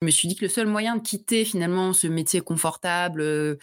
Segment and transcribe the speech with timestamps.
[0.00, 3.56] Je me suis dit que le seul moyen de quitter finalement ce métier confortable euh,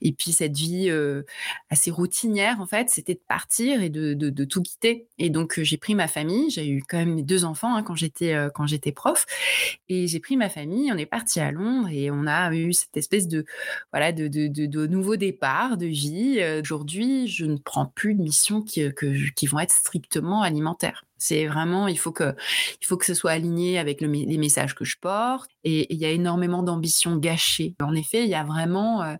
[0.00, 1.22] et puis cette vie euh,
[1.68, 5.06] assez routinière en fait, c'était de partir et de, tout quitter.
[5.18, 7.82] Et donc euh, j'ai pris ma famille, j'ai eu quand même mes deux enfants hein,
[7.82, 9.26] quand j'étais prof,
[9.90, 12.96] et j'ai pris ma famille, on est parti à Londres et on a eu cette
[12.96, 13.44] espèce de
[13.92, 16.40] voilà de, nouveau départ de vie.
[16.62, 21.04] Aujourd'hui, je ne prends plus de missions qui vont être strictement alimentaires.
[21.22, 22.34] C'est vraiment, il faut que,
[22.80, 25.50] il faut que ce soit aligné avec le, les messages que je porte.
[25.64, 27.74] Et il y a énormément d'ambitions gâchées.
[27.80, 29.14] En effet, il y a vraiment euh,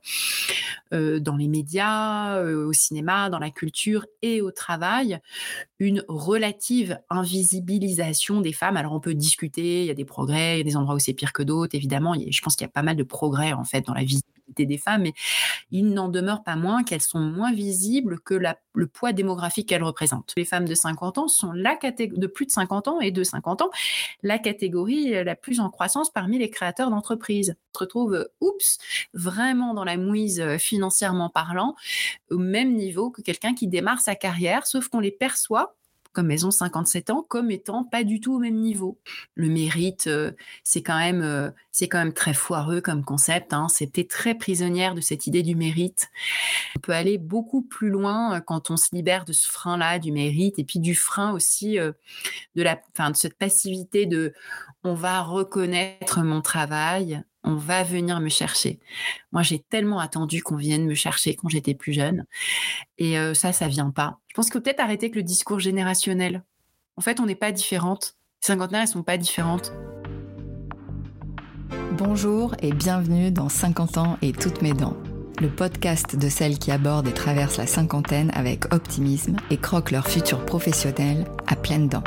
[0.93, 5.21] euh, dans les médias, euh, au cinéma, dans la culture et au travail,
[5.79, 8.77] une relative invisibilisation des femmes.
[8.77, 10.99] Alors on peut discuter, il y a des progrès, il y a des endroits où
[10.99, 12.15] c'est pire que d'autres, évidemment.
[12.15, 14.05] Je pense qu'il y a pas mal de progrès en fait dans la
[14.49, 15.15] des femmes, mais
[15.71, 18.35] il n'en demeure pas moins qu'elles sont moins visibles que
[18.75, 20.33] le poids démographique qu'elles représentent.
[20.37, 23.63] Les femmes de 50 ans sont la de plus de 50 ans et de 50
[23.63, 23.71] ans,
[24.23, 27.57] la catégorie la plus en croissance parmi les créateurs d'entreprises.
[27.75, 28.79] On se retrouve, oups,
[29.15, 31.75] vraiment dans la mouise euh, financièrement parlant,
[32.31, 35.75] au même niveau que quelqu'un qui démarre sa carrière, sauf qu'on les perçoit
[36.13, 38.99] comme elles ont 57 ans, comme étant pas du tout au même niveau.
[39.35, 40.33] Le mérite, euh,
[40.63, 43.53] c'est quand même, euh, c'est quand même très foireux comme concept.
[43.53, 43.69] Hein.
[43.69, 46.11] C'était très prisonnière de cette idée du mérite.
[46.77, 50.13] On peut aller beaucoup plus loin euh, quand on se libère de ce frein-là du
[50.13, 54.35] mérite et puis du frein aussi de la, enfin, de cette passivité de,
[54.85, 58.79] on va reconnaître mon travail, on va venir me chercher.
[59.33, 62.25] Moi, j'ai tellement attendu qu'on vienne me chercher quand j'étais plus jeune.
[62.99, 64.19] Et euh, ça, ça vient pas.
[64.29, 66.43] Je pense que peut-être arrêter avec le discours générationnel.
[66.97, 68.17] En fait, on n'est pas différentes.
[68.43, 69.73] Les cinquantenaires, elles sont pas différentes.
[71.93, 74.97] Bonjour et bienvenue dans 50 ans et toutes mes dents,
[75.41, 80.09] le podcast de celles qui abordent et traversent la cinquantaine avec optimisme et croquent leur
[80.09, 82.05] futur professionnel à pleines dents.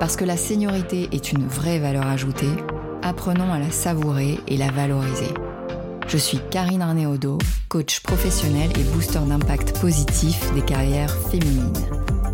[0.00, 2.50] Parce que la seniorité est une vraie valeur ajoutée,
[3.02, 5.32] apprenons à la savourer et la valoriser.
[6.08, 11.72] Je suis Karine Arnéodo, coach professionnel et booster d'impact positif des carrières féminines.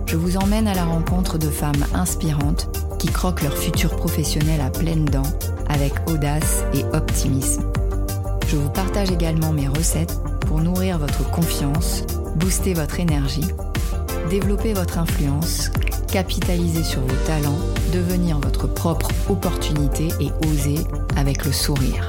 [0.07, 2.69] Je vous emmène à la rencontre de femmes inspirantes
[2.99, 5.31] qui croquent leur futur professionnel à pleines dents
[5.69, 7.71] avec audace et optimisme.
[8.47, 12.05] Je vous partage également mes recettes pour nourrir votre confiance,
[12.37, 13.47] booster votre énergie,
[14.29, 15.71] développer votre influence
[16.09, 17.59] capitaliser sur vos talents,
[17.93, 20.79] devenir votre propre opportunité et oser
[21.17, 22.09] avec le sourire.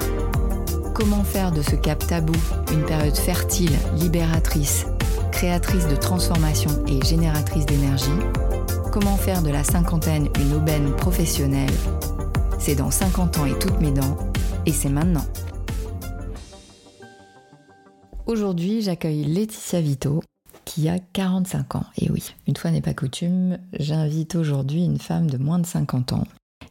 [0.93, 2.33] Comment faire de ce cap tabou
[2.71, 4.85] une période fertile, libératrice,
[5.31, 8.09] créatrice de transformation et génératrice d'énergie?
[8.91, 11.69] Comment faire de la cinquantaine une aubaine professionnelle?
[12.57, 14.17] C'est dans 50 ans et toutes mes dents,
[14.65, 15.25] et c'est maintenant.
[18.25, 20.21] Aujourd'hui, j'accueille Laetitia Vito,
[20.69, 21.85] qui a 45 ans.
[21.97, 26.13] Et oui, une fois n'est pas coutume, j'invite aujourd'hui une femme de moins de 50
[26.13, 26.25] ans.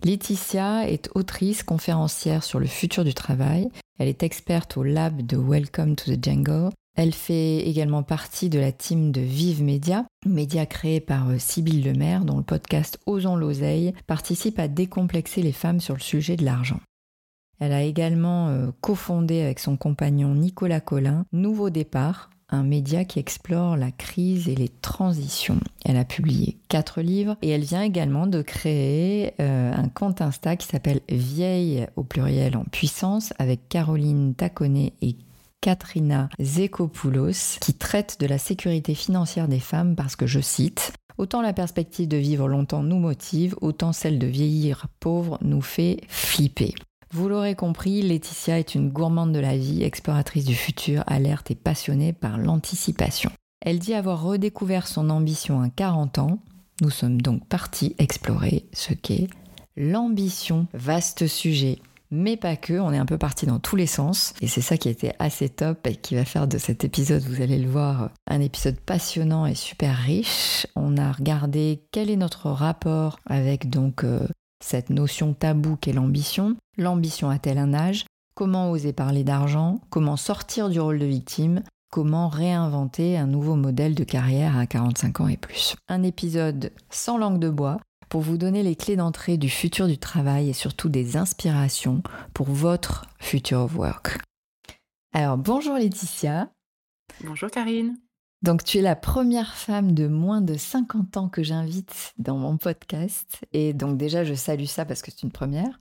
[0.05, 3.69] Laetitia est autrice, conférencière sur le futur du travail.
[3.99, 6.71] Elle est experte au lab de Welcome to the Jungle.
[6.97, 11.83] Elle fait également partie de la team de Vive Média, média créé par euh, Sybille
[11.83, 16.45] Lemaire, dont le podcast Osons l'oseille participe à décomplexer les femmes sur le sujet de
[16.45, 16.81] l'argent.
[17.59, 23.19] Elle a également euh, cofondé avec son compagnon Nicolas Collin Nouveau Départ, un média qui
[23.19, 25.61] explore la crise et les transitions.
[25.85, 30.57] Elle a publié quatre livres et elle vient également de créer euh, un compte Insta
[30.57, 35.17] qui s'appelle Vieille au pluriel en puissance avec Caroline Taconet et
[35.61, 41.43] Katrina Zekopoulos qui traite de la sécurité financière des femmes parce que je cite Autant
[41.43, 46.75] la perspective de vivre longtemps nous motive, autant celle de vieillir pauvre nous fait flipper.
[47.11, 51.55] Vous l'aurez compris, Laetitia est une gourmande de la vie, exploratrice du futur, alerte et
[51.55, 53.31] passionnée par l'anticipation.
[53.61, 56.39] Elle dit avoir redécouvert son ambition à 40 ans.
[56.83, 59.29] Nous sommes donc partis explorer ce qu'est
[59.77, 60.67] l'ambition.
[60.75, 61.79] Vaste sujet.
[62.11, 64.33] Mais pas que, on est un peu parti dans tous les sens.
[64.41, 67.43] Et c'est ça qui été assez top et qui va faire de cet épisode, vous
[67.43, 70.67] allez le voir, un épisode passionnant et super riche.
[70.75, 74.27] On a regardé quel est notre rapport avec donc euh,
[74.63, 76.57] cette notion taboue qu'est l'ambition.
[76.77, 78.05] L'ambition a-t-elle un âge?
[78.35, 79.81] Comment oser parler d'argent?
[79.91, 81.63] Comment sortir du rôle de victime?
[81.91, 85.75] Comment réinventer un nouveau modèle de carrière à 45 ans et plus?
[85.89, 87.79] Un épisode sans langue de bois
[88.09, 92.03] pour vous donner les clés d'entrée du futur du travail et surtout des inspirations
[92.35, 94.19] pour votre future of work.
[95.15, 96.51] Alors bonjour Laetitia.
[97.25, 97.97] Bonjour Karine.
[98.43, 102.57] Donc tu es la première femme de moins de 50 ans que j'invite dans mon
[102.57, 103.41] podcast.
[103.53, 105.81] Et donc déjà, je salue ça parce que c'est une première.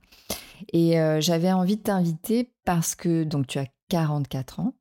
[0.72, 4.74] Et euh, j'avais envie de t'inviter parce que donc tu as 44 ans.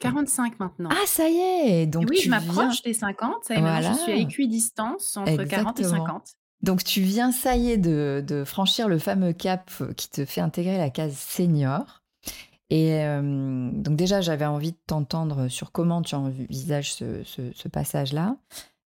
[0.00, 0.90] 45 maintenant.
[0.92, 3.44] Ah, ça y est donc Oui, je m'approche des 50.
[3.44, 6.34] Ça y est, je suis à équidistance entre 40 et 50.
[6.62, 10.40] Donc tu viens, ça y est, de, de franchir le fameux cap qui te fait
[10.40, 12.02] intégrer la case senior.
[12.74, 18.36] Et euh, donc déjà, j'avais envie de t'entendre sur comment tu envisages ce, passage-là,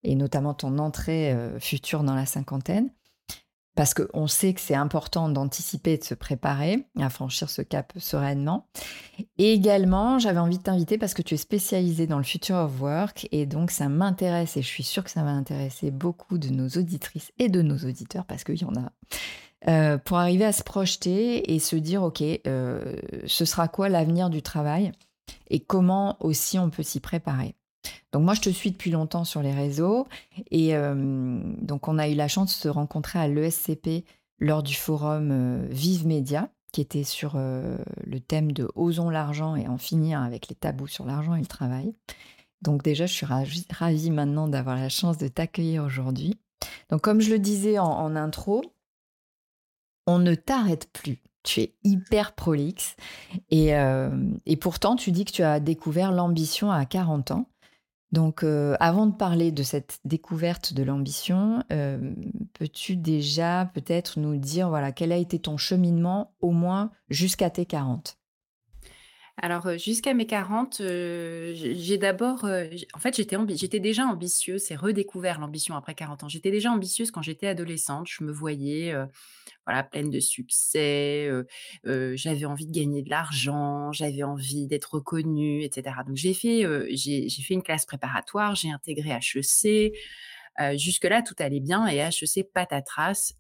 [0.03, 2.91] et notamment ton entrée euh, future dans la cinquantaine
[3.75, 7.93] parce qu'on sait que c'est important d'anticiper et de se préparer à franchir ce cap
[7.97, 8.67] sereinement.
[9.39, 12.81] Et également, j'avais envie de t'inviter parce que tu es spécialisée dans le future of
[12.81, 16.49] work et donc ça m'intéresse et je suis sûre que ça va intéresser beaucoup de
[16.49, 18.91] nos auditrices et de nos auditeurs parce qu'il y en a.
[19.67, 22.95] Euh, pour arriver à se projeter et se dire, OK, euh,
[23.27, 24.93] ce sera quoi l'avenir du travail
[25.51, 27.57] et comment aussi on peut s'y préparer.
[28.13, 30.07] Donc moi, je te suis depuis longtemps sur les réseaux
[30.51, 34.05] et euh, donc on a eu la chance de se rencontrer à l'ESCP
[34.39, 39.79] lors du forum Vive Média qui était sur le thème de Osons l'argent et en
[39.79, 41.95] finir avec les tabous sur l'argent et le travail.
[42.63, 46.39] Donc déjà, je suis ravie, maintenant d'avoir la chance de t'accueillir aujourd'hui.
[46.91, 48.63] Donc comme je le disais en, intro,
[50.09, 51.23] on ne t'arrête plus.
[51.45, 52.97] Tu es hyper prolixe
[53.51, 53.71] et,
[54.45, 57.49] et pourtant tu dis que tu as découvert l'ambition à 40 ans.
[58.11, 62.15] Donc, euh, avant de parler de cette découverte de l'ambition, euh,
[62.55, 67.67] peux-tu déjà peut-être nous dire voilà quel a été ton cheminement au moins jusqu'à tes
[67.67, 68.19] 40
[69.41, 75.95] alors, jusqu'à mes 40, j'ai d'abord, en fait, j'étais déjà ambitieuse, c'est redécouvert l'ambition après
[75.95, 76.29] 40 ans.
[76.29, 78.95] J'étais déjà ambitieuse quand j'étais adolescente, je me voyais,
[79.67, 81.31] voilà, pleine de succès,
[81.85, 85.71] j'avais envie de gagner de l'argent, j'avais envie d'être reconnue et
[86.07, 86.65] Donc j'ai fait,
[86.97, 89.95] j'ai fait une classe préparatoire, j'ai intégré HEC,
[90.77, 93.35] jusque-là, tout allait bien et HEC, patatras,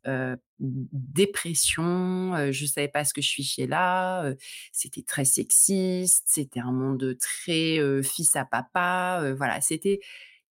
[0.58, 4.32] dépression, je savais pas ce que je fichais là,
[4.72, 10.00] c'était très sexiste, c'était un monde très fils à papa, voilà, c'était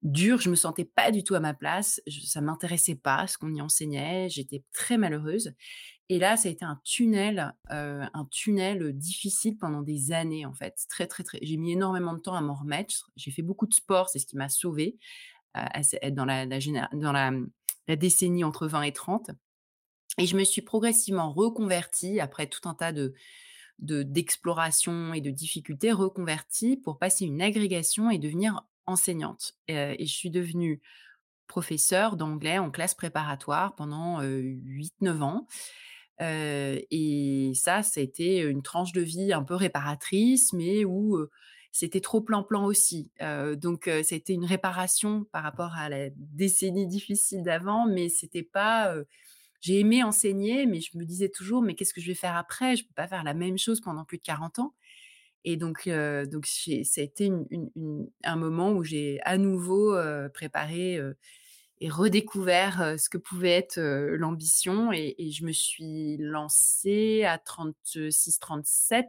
[0.04, 3.38] dur, je me sentais pas du tout à ma place, je, ça m'intéressait pas ce
[3.38, 5.54] qu'on y enseignait, j'étais très malheureuse.
[6.10, 10.86] Et là, ça a été un tunnel, un tunnel difficile pendant des années en fait,
[10.90, 11.38] très très très.
[11.42, 13.12] J'ai mis énormément de temps à m'en remettre.
[13.18, 14.98] J'ai fait beaucoup de sport, c'est ce qui m'a sauvée
[16.12, 19.31] dans la, dans la, décennie entre 20 et 30.
[20.18, 23.13] Et je me suis progressivement reconvertie après tout un tas de
[23.80, 29.54] d'exploration et de difficultés, reconvertie pour passer une agrégation et devenir enseignante.
[29.68, 30.81] et je suis devenue
[31.45, 35.48] professeure d'anglais en classe préparatoire pendant 8-9 ans.
[36.19, 41.27] et ça, ça a été une tranche de vie un peu réparatrice, mais où
[41.77, 43.12] c'était trop plan-plan aussi.
[43.56, 48.95] donc, c'était une réparation par rapport à la décennie difficile d'avant, mais c'était pas.
[49.62, 52.75] j'ai aimé enseigner, mais je me disais toujours, mais qu'est-ce que je vais faire après?
[52.75, 54.74] Je ne peux pas faire la même chose pendant plus de 40 ans.
[55.45, 57.31] Et donc, donc ça a été
[58.24, 59.95] un moment où j'ai à nouveau
[60.33, 61.00] préparé
[61.79, 64.91] et redécouvert ce que pouvait être l'ambition.
[64.91, 69.06] Et, je me suis lancée à 36-37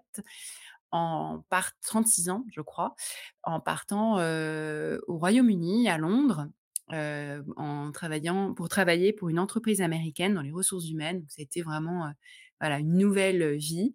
[0.90, 2.94] en part 36 ans, je crois,
[3.42, 6.48] en partant au Royaume-Uni, à Londres,
[6.90, 11.24] en travaillant pour travailler pour une entreprise américaine dans les ressources humaines.
[11.28, 12.12] C'était vraiment
[12.60, 13.94] voilà une nouvelle vie.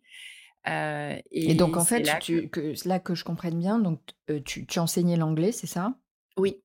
[0.66, 2.74] et, donc en fait, là tu, que...
[2.88, 4.02] là que je comprenne bien, donc
[4.46, 5.96] tu, tu enseignais l'anglais, c'est ça?
[6.38, 6.62] Oui.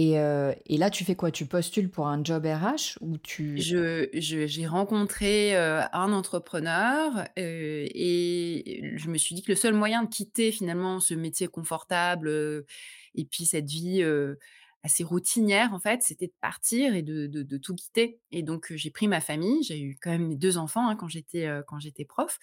[0.00, 1.32] Et, et, là, tu fais quoi?
[1.32, 9.08] Tu postules pour un job RH ou tu Je, j'ai rencontré un entrepreneur et je
[9.08, 12.30] me suis dit que le seul moyen de quitter finalement ce métier confortable
[13.16, 14.04] et puis cette vie
[14.84, 18.20] assez routinière en fait, c'était de partir et de, de, tout quitter.
[18.30, 21.08] Et donc j'ai pris ma famille, j'ai eu quand même mes deux enfants hein, quand
[21.08, 22.38] j'étais quand j'étais prof,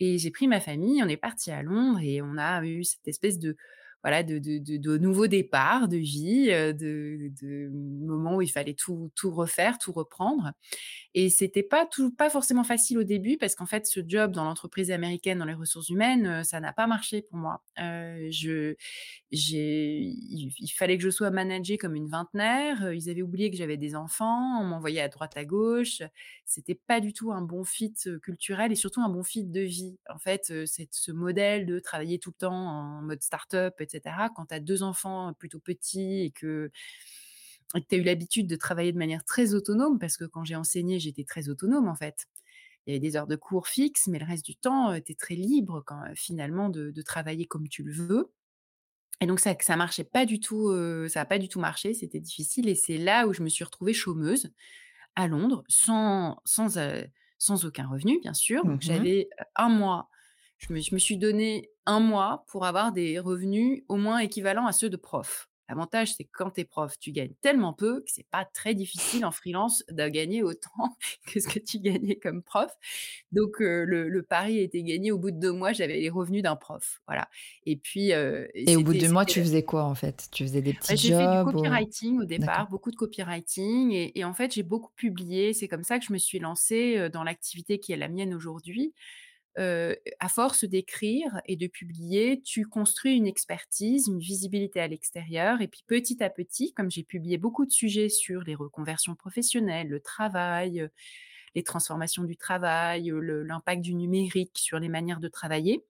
[0.00, 3.06] et j'ai pris ma famille, on est parti à Londres et on a eu cette
[3.06, 3.54] espèce de
[4.02, 7.68] voilà, de, de, nouveaux départs de vie, de, de,
[8.06, 10.52] moments où il fallait tout, tout refaire, tout reprendre.
[11.14, 14.44] Et c'était pas tout, pas forcément facile au début parce qu'en fait, ce job dans
[14.44, 17.62] l'entreprise américaine, dans les ressources humaines, ça n'a pas marché pour moi.
[17.76, 18.74] je,
[19.32, 22.92] j'ai, il, fallait que je sois managée comme une vingtenaire.
[22.92, 24.60] Ils avaient oublié que j'avais des enfants.
[24.60, 26.02] On m'envoyait à droite à gauche.
[26.44, 29.98] C'était pas du tout un bon fit culturel et surtout un bon fit de vie.
[30.08, 34.46] En fait, c'est ce modèle de travailler tout le temps en mode start-up, etc quand
[34.46, 36.70] tu as deux enfants plutôt petits et que
[37.74, 40.98] tu as eu l'habitude de travailler de manière très autonome, parce que quand j'ai enseigné,
[40.98, 42.26] j'étais très autonome en fait.
[42.86, 45.14] Il y avait des heures de cours fixes, mais le reste du temps, tu es
[45.16, 48.32] très libre quand, finalement de, travailler comme tu le veux.
[49.20, 50.70] Et donc ça ça marchait pas du tout,
[51.08, 53.64] ça n'a pas du tout marché, c'était difficile et c'est là où je me suis
[53.64, 54.52] retrouvée chômeuse
[55.16, 56.78] à Londres sans sans,
[57.38, 58.64] sans aucun revenu bien sûr.
[58.64, 60.10] Donc mmh j'avais un mois
[60.58, 64.90] je me, suis donné un mois pour avoir des revenus au moins équivalents à ceux
[64.90, 65.48] de prof.
[65.68, 68.72] L'avantage, c'est que quand tu es prof, tu gagnes tellement peu que c'est pas très
[68.74, 70.96] difficile en freelance de gagner autant
[71.26, 72.70] que ce que tu gagnais comme prof.
[73.32, 75.10] Donc heu, le le pari était gagné.
[75.12, 77.28] Au bout de 2 mois, j'avais les revenus d'un prof, voilà
[77.64, 80.28] et puis, et Et au bout de 2 mois, tu faisais quoi, en fait?
[80.32, 81.84] Tu faisais des bah, petits j'ai fait du ou?
[81.84, 85.52] copywriting au départ, beaucoup de copywriting et et en fait, j'ai beaucoup publié.
[85.54, 88.34] C'est comme ça que je me suis lancée, heu, dans l'activité qui est la mienne
[88.34, 88.94] aujourd'hui.
[89.58, 95.68] À force d'écrire et de publier, tu construis une expertise, une visibilité à l'extérieur et
[95.68, 100.00] puis petit à petit, comme j'ai publié beaucoup de sujets sur les reconversions professionnelles, le
[100.00, 100.86] travail,
[101.54, 105.86] les transformations du travail, l'impact du numérique sur les manières de travailler,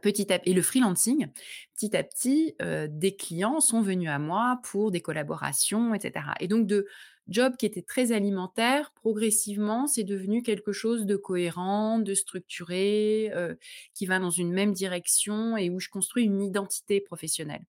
[0.00, 1.26] petit à et le freelancing,
[1.74, 2.54] petit à petit,
[2.88, 6.34] des clients sont venus à moi pour des collaborations et cetera.
[6.38, 6.86] Et donc de
[7.28, 13.58] job qui était très alimentaire, progressivement, c'est devenu quelque chose de cohérent, de structuré, heu,
[13.94, 17.64] qui va dans une même direction et où je construis une identité professionnelle.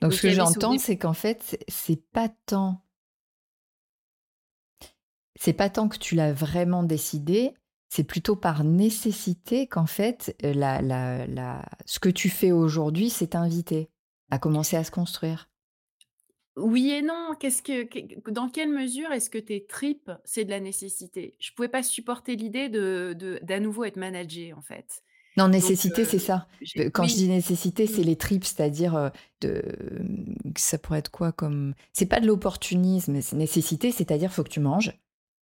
[0.00, 2.82] Donc ce Donc que j'entends, c'est qu'en fait, c'est pas tant
[5.36, 7.54] c'est pas tant que tu l'as vraiment décidé,
[7.88, 13.08] c'est plutôt par nécessité qu'en fait, heu, la la la ce que tu fais aujourd'hui
[13.10, 13.90] s'est invité
[14.30, 15.47] à commencer à se construire.
[16.58, 20.50] Oui et non, qu'est-ce que que dans quelle mesure est-ce que tes tripes, c'est de
[20.50, 21.36] la nécessité?
[21.40, 25.02] Je pouvais pas supporter l'idée de de d'à nouveau être managée, en fait.
[25.36, 26.48] Non, Donc nécessité, c'est heu, ça.
[26.60, 27.16] j'ai quand je oui.
[27.16, 27.86] dis nécessité, Mmh.
[27.86, 29.62] c'est les tripes, c'est-à-dire, de
[30.56, 34.60] ça pourrait être quoi comme c'est pas de l'opportunisme, c'est nécessité, c'est-à-dire faut que tu
[34.60, 34.92] manges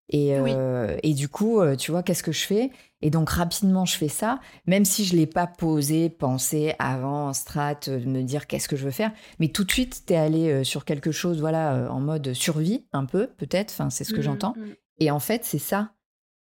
[0.09, 0.61] et Oui.
[0.61, 2.71] heu et du coup, heu, tu vois, qu'est-ce que je fais?
[3.03, 7.33] Et donc rapidement, je fais ça, même si je l'ai pas posé, pensé avant, en
[7.35, 10.17] strat, de me dire: «Qu'est-ce que je veux faire?» mais tout de suite, tu es
[10.17, 14.23] allé, sur quelque chose, voilà, en mode survie un peu, peut-être, enfin, c'est ce que
[14.23, 14.77] Mmh j'entends mh.
[14.99, 15.93] et en fait, c'est ça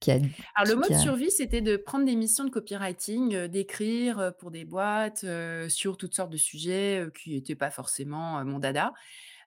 [0.00, 0.18] qui a
[0.54, 4.66] Alors le mode a survie, c'était de prendre des missions de copywriting, d'écrire, pour des
[4.66, 5.24] boîtes,
[5.68, 8.92] sur toutes sortes de sujets, qui étaient pas forcément, mon dada,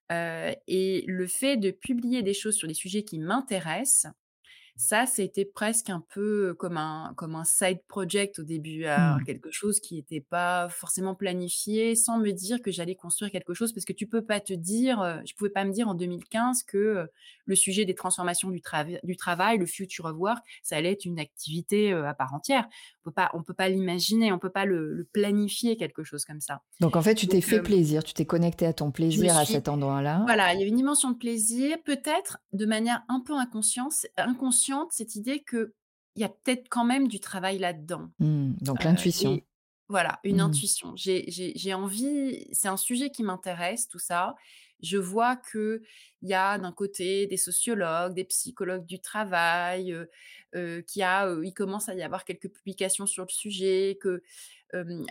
[0.09, 4.11] et le fait de publier des choses sur des sujets qui m'intéressent,
[4.77, 9.23] ça, c'était presque un peu comme un comme un side project au début, mmh.
[9.25, 13.71] quelque chose qui était pas forcément planifié, sans me dire que j'allais construire quelque chose.
[13.71, 17.07] Parce que tu peux pas te dire, je pouvais pas me dire en 2015 que,
[17.45, 21.05] le sujet des transformations du trav du travail, le future of work, ça allait être
[21.05, 22.67] une activité, heu, à part entière.
[23.01, 26.25] On peut pas on peut pas l'imaginer, on peut pas le le planifier quelque chose
[26.25, 26.61] comme ça.
[26.79, 29.45] Donc en fait, tu t'es fait hem, plaisir, tu t'es connecté à ton plaisir à
[29.45, 30.27] suis cet endroit-là.
[30.27, 35.15] voilà, il y avait une dimension de plaisir, peut-être de manière un peu inconsciente, cette
[35.15, 35.73] idée qu'il
[36.17, 39.41] y a peut-être quand même du travail là-dedans, Mmh, donc heu l'intuition.
[39.89, 40.41] voilà, une Mmh.
[40.41, 40.95] intuition.
[40.95, 44.35] J'ai envie c'est un sujet qui m'intéresse, tout ça.
[44.81, 45.81] Je vois qu'il
[46.21, 50.09] y a d'un côté des sociologues, des psychologues du travail, heu
[50.55, 51.03] heu, qu'il
[51.43, 54.21] il commence à y avoir quelques publications sur le sujet, que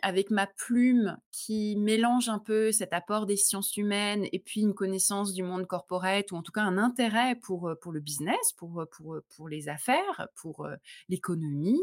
[0.02, 4.74] avec ma plume qui mélange un peu cet apport des sciences humaines et puis une
[4.74, 8.84] connaissance du monde corporate ou en tout cas un intérêt pour, pour le business, pour,
[8.90, 10.68] pour, pour les affaires, pour,
[11.08, 11.80] l'économie,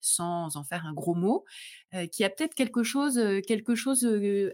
[0.00, 1.44] sans en faire un gros mot,
[1.92, 4.06] y a peut-être quelque chose, quelque chose,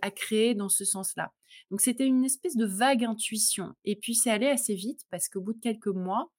[0.02, 1.32] à créer dans ce sens-là.
[1.70, 5.40] Donc c'était une espèce de vague intuition et puis c'est allé assez vite parce qu'au
[5.40, 6.30] bout de quelques mois,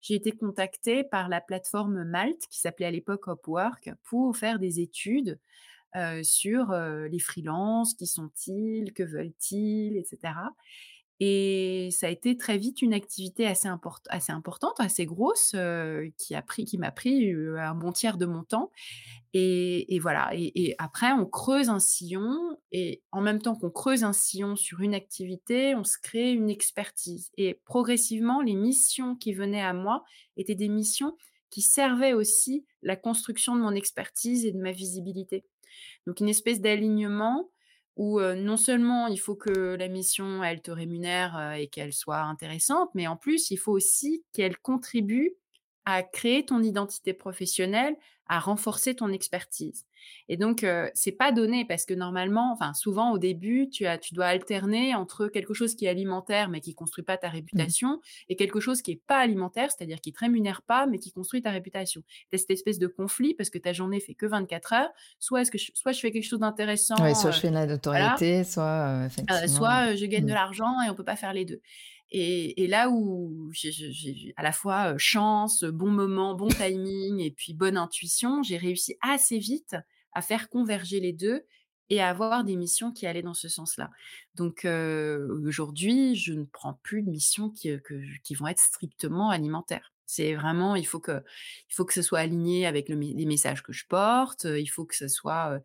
[0.00, 4.80] j'ai été contactée par la plateforme Malte qui s'appelait à l'époque Upwork pour faire des
[4.80, 5.38] études
[5.96, 8.92] heu, sur, heu, les freelances, qui sont-ils?
[8.94, 9.96] Que veulent-ils?
[9.96, 10.52] Et cetera
[11.20, 13.68] et ça a été très vite une activité assez
[14.10, 18.44] assez importante, assez grosse, heu, qui pris qui m'a pris, un bon tiers de mon
[18.44, 18.70] temps
[19.34, 23.70] et et voilà et et après on creuse un sillon et en même temps qu'on
[23.70, 29.16] creuse un sillon sur une activité, on se crée une expertise et progressivement, les missions
[29.16, 30.04] qui venaient à moi
[30.36, 31.16] étaient des missions
[31.50, 35.44] qui servaient aussi la construction de mon expertise et de ma visibilité.
[36.06, 37.50] Donc une espèce d'alignement
[37.96, 42.90] où, non seulement il faut que la mission, elle te rémunère, et qu'elle soit intéressante,
[42.94, 45.34] mais en plus, il faut aussi qu'elle contribue
[45.86, 47.96] à créer ton identité professionnelle,
[48.28, 49.84] à renforcer ton expertise
[50.28, 53.98] et donc heu, c'est pas donné parce que normalement enfin souvent au début, tu as
[53.98, 57.68] tu dois alterner entre quelque chose qui est alimentaire, mais qui construit pas ta Mmh.
[57.68, 61.12] réputation et quelque chose qui est pas alimentaire, c'est-à-dire qui te rémunère pas, mais qui
[61.12, 62.02] construit ta réputation.
[62.32, 65.50] Tu cette espèce de conflit parce que ta journée fait que 24 heures Soit est-ce
[65.50, 66.40] que je soit je fais quelque chose
[66.98, 67.50] Ouais, d'intéressant, soit je heu, fais
[67.90, 70.34] voilà, notoriété, soit, heu, effectivement soit, je gagne de mmh.
[70.34, 71.60] l'argent et on peut pas faire les 2.
[72.10, 77.76] Et là où j'ai à la fois, chance, bon moment, bon timing et puis bonne
[77.76, 79.76] intuition, j'ai réussi assez vite
[80.12, 81.44] à faire converger les 2
[81.88, 83.90] et à avoir des missions qui allaient dans ce sens-là.
[84.34, 89.92] Donc aujourd'hui, je ne prends plus de missions qui vont être strictement alimentaires.
[90.06, 91.22] C'est vraiment, il faut que
[91.68, 94.84] il faut que ce soit aligné avec le les messages que je porte, il faut
[94.84, 95.60] que ce soit,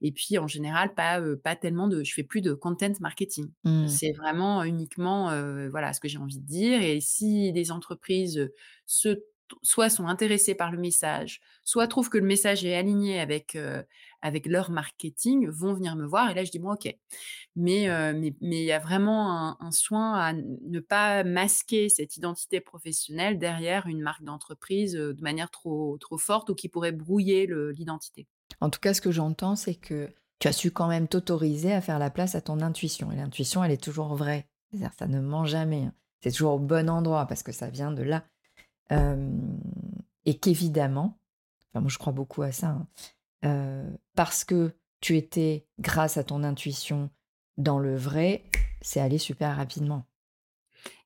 [0.00, 3.50] et puis en général pas, pas tellement de je fais plus de content marketing.
[3.64, 3.88] Mmh.
[3.88, 5.26] C'est vraiment uniquement,
[5.70, 8.50] voilà ce que j'ai envie de dire et si des entreprises,
[8.86, 9.22] se
[9.62, 13.58] soit sont intéressées par le message, soit trouvent que le message est aligné avec,
[14.20, 16.94] avec leur marketing, vont venir me voir et là je dis: «Bon OK».
[17.56, 23.86] Mais il y a vraiment un soin à ne pas masquer cette identité professionnelle derrière
[23.86, 28.26] une marque d'entreprise, de manière trop trop forte ou qui pourrait brouiller le l'identité.
[28.60, 31.80] En tout cas, ce que j'entends, c'est que tu as su quand même t'autoriser à
[31.80, 34.48] faire la place à ton intuition et l'intuition, elle est toujours vraie.
[34.70, 35.94] C'est-à-dire ça ne ment jamais, hein.
[36.24, 38.24] C'est toujours au bon endroit parce que ça vient de là.
[38.92, 39.60] Hem
[40.24, 41.18] et qu'évidemment,
[41.70, 42.86] enfin moi je crois beaucoup à ça, hein,
[43.44, 47.10] heu, parce que tu étais, grâce à ton intuition,
[47.56, 48.44] dans le vrai,
[48.80, 50.04] c'est allé super rapidement.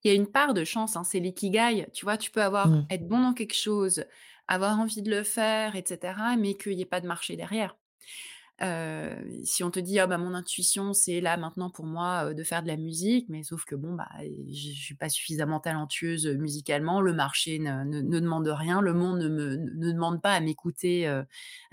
[0.05, 1.87] Il y a une part de chance, hein, c'est l'ikigai.
[1.93, 2.87] Tu vois, tu peux avoir Mmh.
[2.90, 4.05] être bon dans quelque chose,
[4.49, 7.76] avoir envie de le faire et cetera, mais qu'il y ait pas de marché derrière.
[9.45, 12.63] Si on te dit: «Ah bah, mon intuition, c'est là maintenant pour moi, de faire
[12.63, 14.09] de la musique», mais sauf que bon, bah,
[14.51, 19.29] je suis pas suffisamment talentueuse, musicalement, le marché ne ne demande rien, le monde ne
[19.29, 21.27] me ne demande pas à m'écouter, à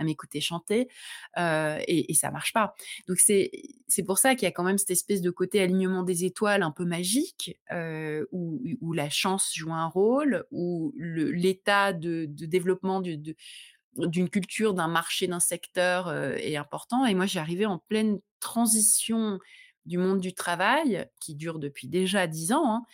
[0.03, 0.89] m'écouter chanter,
[1.37, 2.75] et et ça marche pas.
[3.07, 3.51] Donc c'est
[3.87, 6.63] c'est pour ça qu'il y a quand même cette espèce de côté alignement des étoiles
[6.63, 7.57] un peu magique,
[8.31, 13.35] où où la chance joue un rôle, où l'état de de développement du de
[13.97, 17.05] d'une culture, d'un marché, d'un secteur, heu, est important.
[17.05, 19.39] Et moi, arrivé en pleine transition
[19.85, 22.85] du monde du travail, qui dure depuis déjà 10 ans,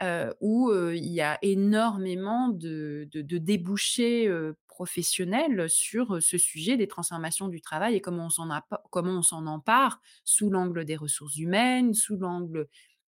[0.00, 4.28] hein, heu, où, heu, il y a énormément de de débouchés,
[4.68, 9.22] professionnels sur, ce sujet des transformations du travail et comment on s'en appa comment on
[9.22, 12.68] s'en empare sous l'angle des ressources humaines, sous l'angle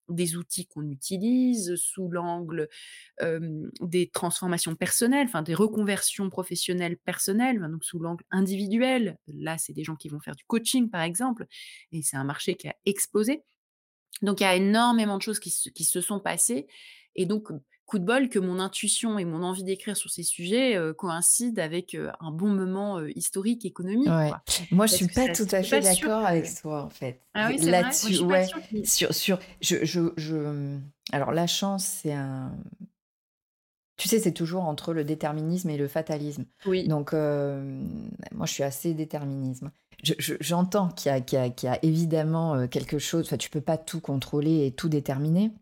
[0.08, 2.68] des outils qu'on utilise, sous l'angle,
[3.80, 9.18] des transformations personnelles, enfin des reconversions professionnelles personnelles, donc sous l'angle individuel.
[9.28, 11.46] Là, c'est des gens qui vont faire du coaching, par exemple
[11.92, 13.44] et c'est un marché qui a explosé.
[14.22, 16.66] Donc il y a énormément de choses qui se qui se sont passées
[17.16, 17.48] et donc
[17.86, 21.62] coup de bol que mon intuition et mon envie d'écrire sur ces sujets, heu, coïncident
[21.62, 24.36] avec, heu, un bon moment, heu, historique, économique, Ouais.
[24.36, 24.42] quoi.
[24.70, 27.22] Moi, je Parce suis pas tout à fait d'accord avec toi, en fait.
[27.34, 28.46] ah oui, Là-dessus, ouais,
[28.84, 30.78] sur sur je je je,
[31.12, 32.52] alors la chance, c'est un
[33.96, 36.46] tu sais, c'est toujours entre le déterminisme et le fatalisme.
[36.64, 39.70] oui, Donc, hem, moi, je suis assez déterminisme.
[40.02, 43.50] Je je j'entends qu'il y a qu'il y y a évidemment, quelque chose enfin, tu
[43.50, 45.52] peux pas tout contrôler et tout déterminer.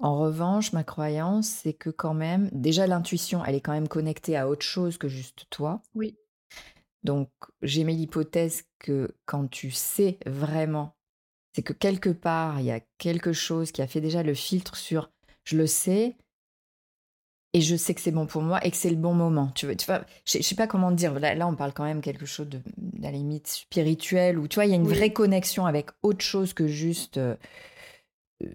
[0.00, 4.36] En revanche, ma croyance, c'est que quand même déjà l'intuition, elle est quand même connectée
[4.36, 5.82] à autre chose que juste toi.
[5.94, 6.16] oui.
[7.04, 7.30] Donc,
[7.62, 10.96] j'émets l'hypothèse que quand tu sais vraiment,
[11.54, 14.76] c'est que quelque part, il y a quelque chose qui a fait déjà le filtre
[14.76, 15.10] sur
[15.44, 16.16] je le sais
[17.54, 19.50] et je sais que c'est bon pour moi et que c'est le bon moment.
[19.54, 21.18] Tu vois, tu vois je, ne sais pas comment te dire.
[21.18, 22.62] Là, là, on parle quand même quelque chose de, à
[23.04, 24.94] la limite spirituel où tu vois, il y a une Oui.
[24.94, 27.36] vraie connexion avec autre chose que juste euh,
[28.44, 28.48] euh,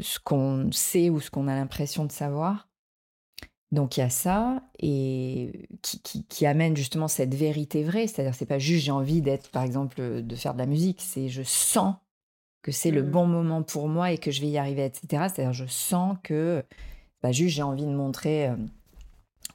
[0.00, 2.68] ce qu'on sait ou ce qu'on a l'impression de savoir.
[3.72, 8.34] Donc il y a ça et qui qui qui amène justement cette vérité vraie, c'est-à-dire
[8.34, 11.42] c'est pas juste j'ai envie d'être par exemple, de faire de la musique, c'est je
[11.42, 11.96] sens
[12.62, 14.92] que c'est le Mmh bon moment pour moi et que je vais y arriver et
[14.92, 15.28] cetera.
[15.28, 16.64] C'est-à-dire je sens que,
[17.22, 18.50] bah, juste j'ai envie de montrer,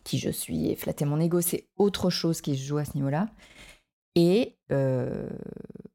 [0.03, 2.95] qui je suis et flatter mon ego, c'est autre chose qui se joue à ce
[2.95, 3.29] niveau-là
[4.15, 4.57] et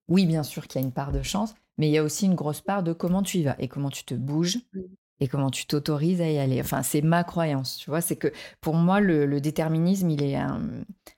[0.08, 2.26] oui bien sûr qu'il y a une part de chance, mais il y a aussi
[2.26, 4.80] une grosse part de comment tu y vas et comment tu te bouges mh.
[5.20, 6.60] et comment tu t'autorises à y aller.
[6.60, 8.00] Enfin, c'est ma croyance, tu vois?
[8.02, 10.36] C'est que pour moi, le le déterminisme, il est,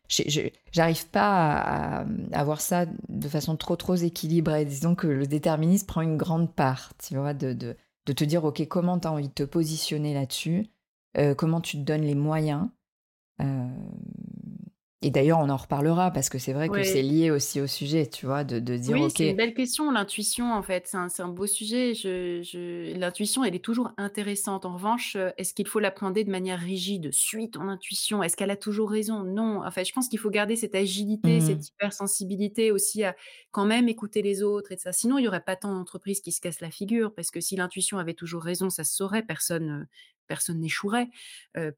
[0.09, 4.65] j'ai j'arrive pas à à, mmh, à voir ça de façon trop, trop équilibrée.
[4.65, 7.35] Disons que le déterminisme prend une grande part, tu vois?
[7.35, 10.67] De de de te dire: «OK, comment tu as envie de te positionner là-dessus?
[11.19, 12.69] Heu, comment tu te donnes les moyens?»
[13.41, 13.73] hem
[15.03, 18.07] et d'ailleurs, on en reparlera parce que c'est vrai que c'est lié aussi au sujet,
[18.09, 18.45] tu vois?
[18.45, 20.87] De de dire: Oui, c'est une belle question, l'intuition, en fait.
[20.87, 21.93] C'est un c'est un beau sujet.
[21.95, 24.65] Je je l'intuition, elle est toujours intéressante.
[24.65, 27.13] En revanche, heu, est-ce qu'il faut l'appréhender de manière rigide?
[27.13, 28.23] «Suis ton intuition».
[28.23, 29.25] Est-ce qu'elle a toujours raison?
[29.25, 29.63] Non.
[29.67, 33.15] En fait, je pense qu'il faut garder cette agilité, mmh, cette hypersensibilité aussi à
[33.51, 34.93] quand même écouter les autres et de ça.
[34.93, 37.57] Sinon, il y aurait pas tant d'entreprises qui se cassent la figure parce que si
[37.57, 39.87] l'intuition avait toujours raison, ça se saurait, personne, heu,
[40.29, 41.09] personne n'échouerait.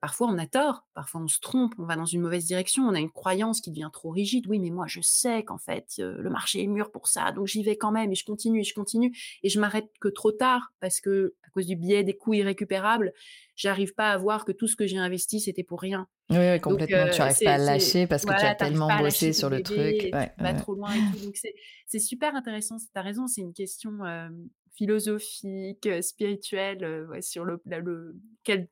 [0.01, 2.95] Parfois on a tort, parfois on se trompe, on va dans une mauvaise direction, on
[2.95, 4.47] a une croyance qui devient trop rigide.
[4.49, 7.63] «Oui, mais moi je sais qu'en fait, le marché est mûr pour ça, donc j'y
[7.63, 10.73] vais quand même et je continue et je continue et je m'arrête que trop tard
[10.81, 13.13] parce que à cause du biais des coûts irrécupérables,
[13.57, 16.09] j'arrive pas à voir que tout ce que j'ai investi, c'était pour rien».
[16.31, 17.09] oui, oui, Donc complètement.
[17.09, 19.33] Tu heu, arrives pas à lâcher parce que tu as voilà, tu arrives tellement bossé
[19.33, 19.77] sur le truc.
[19.77, 21.25] bébé Ouais, tu vas trop loin et tout.
[21.25, 21.37] Donc
[21.87, 23.99] c'est super intéressant, tu as raison, c'est une question,
[24.81, 28.69] philosophique, heu, spirituelle, heu, ouais, sur le la le quel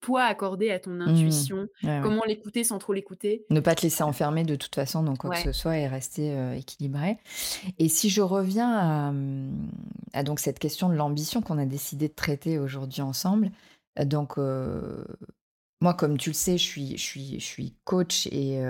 [0.00, 1.02] poids accorder à ton Mmh.
[1.02, 2.00] intuition, ouais.
[2.02, 3.46] comment l'écouter sans trop l'écouter.
[3.50, 6.32] Ne pas te laisser enfermer de toute façon dans quoi que ce soit et rester,
[6.36, 7.18] heu, équilibré.
[7.78, 9.70] Et si je reviens à, mmh,
[10.14, 13.50] à donc cette question de l'ambition qu'on a décidé de traiter aujourd'hui ensemble,
[14.04, 18.60] donc moi comme tu le sais, je suis je suis je suis coach et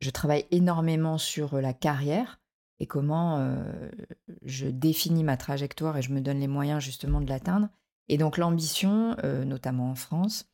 [0.00, 2.40] je travaille énormément sur, la carrière
[2.80, 3.54] et comment,
[4.42, 7.68] je définis ma trajectoire et je me donne les moyens justement de l'atteindre.
[8.08, 10.48] Et donc l'ambition, notamment en France,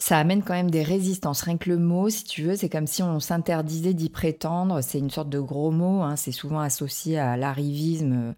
[0.00, 1.42] ça amène quand même des résistances.
[1.42, 4.80] Rien que le mot, si tu veux, c'est comme si on s'interdisait d'y prétendre.
[4.80, 8.34] C'est une sorte de gros mot, hein, c'est souvent associé à l'arrivisme,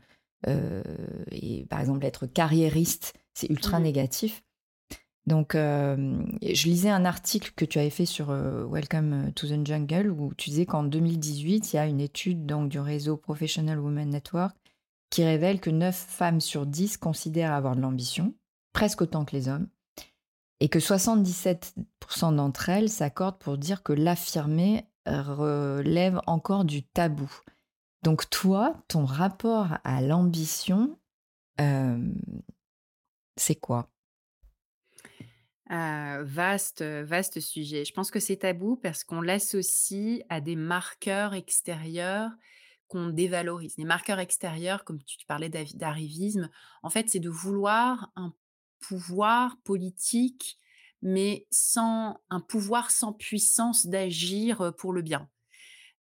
[0.46, 4.42] et par exemple être carriériste, c'est ultra Mmh négatif.
[5.26, 9.66] Donc hem, je lisais un article que tu avais fait sur, heu, Welcome to the
[9.66, 13.78] Jungle où tu disais qu'en 2018, il y a une étude donc du réseau Professional
[13.78, 14.56] Women Network
[15.10, 18.34] qui révèle que 9 femmes sur 10 considèrent avoir de l'ambition,
[18.72, 19.68] presque autant que les hommes
[20.60, 27.30] et que 77% d'entre elles s'accordent pour dire que l'affirmer relève encore du tabou.
[28.02, 30.98] Donc toi, ton rapport à l'ambition,
[31.58, 32.14] hem,
[33.36, 33.90] c'est quoi?
[35.70, 37.84] Vaste, vaste sujet.
[37.84, 42.30] Je pense que c'est tabou parce qu'on l'associe à des marqueurs extérieurs
[42.88, 43.76] qu'on dévalorise.
[43.78, 46.50] Les marqueurs extérieurs, comme tu parlais d'arrivisme,
[46.82, 48.34] en fait, c'est de vouloir un
[48.80, 50.58] pouvoir politique,
[51.02, 55.28] mais sans un pouvoir sans puissance d'agir, heu, pour le bien.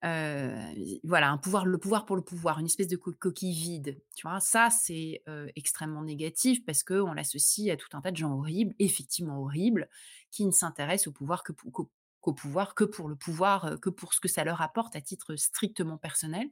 [0.07, 4.01] Heu, voilà, un pouvoir le pouvoir pour le pouvoir, une espèce de co coquille vide,
[4.15, 4.41] tu vois?
[4.41, 8.75] Ça, c'est, heu, extrêmement négatif parce qu'on l'associe à tout un tas de gens horribles,
[8.79, 9.89] effectivement horribles,
[10.31, 13.91] qui ne s'intéressent au pouvoir que pou qu'au pouvoir que pour le pouvoir, heu, que
[13.91, 16.49] pour ce que ça leur apporte à titre strictement personnel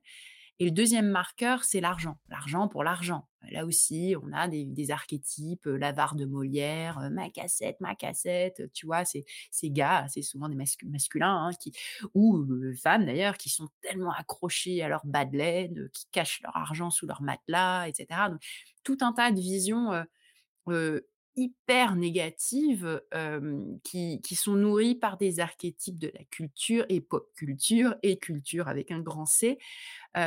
[0.60, 2.18] et le deuxième marqueur, c'est l'argent.
[2.28, 3.28] L'argent pour l'argent.
[3.50, 8.60] Là aussi, on a des archétypes, heu, l'avare de Molière, heu, «Ma cassette, ma cassette»,
[8.60, 9.04] heu, tu vois?
[9.04, 11.72] Ces ces gars, c'est souvent des mascu masculins, hein, qui
[12.14, 12.46] ou
[12.82, 16.90] femmes d'ailleurs, qui sont tellement accrochés à leur bas de laine, qui cachent leur argent
[16.90, 18.30] sous leur matelas et cetera.
[18.30, 18.40] Donc
[18.84, 19.92] tout un tas de visions,
[21.36, 23.02] hyper négatives,
[23.84, 28.68] qui qui sont nourries par des archétypes de la culture et pop culture et culture
[28.68, 29.58] avec un grand C,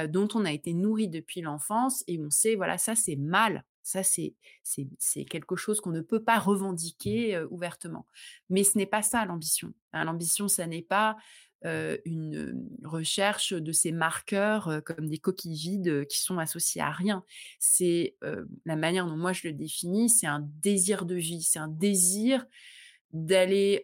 [0.10, 3.64] dont on a été nourri depuis l'enfance et on sait, voilà, ça c'est mal.
[3.84, 8.06] Ça c'est c'est quelque chose qu'on ne peut pas revendiquer, heu, ouvertement.
[8.50, 10.04] Mais ce n'est pas ça l'ambition, hein.
[10.04, 11.16] L'ambition, ça n'est pas,
[11.66, 16.82] heu, une, hem, recherche de ces marqueurs, heu, comme des coquilles vides, qui sont associés
[16.82, 17.24] à rien.
[17.60, 18.16] C'est,
[18.66, 22.46] la manière dont moi je le définis, c'est un désir de vie, c'est un désir
[23.14, 23.84] d'aller,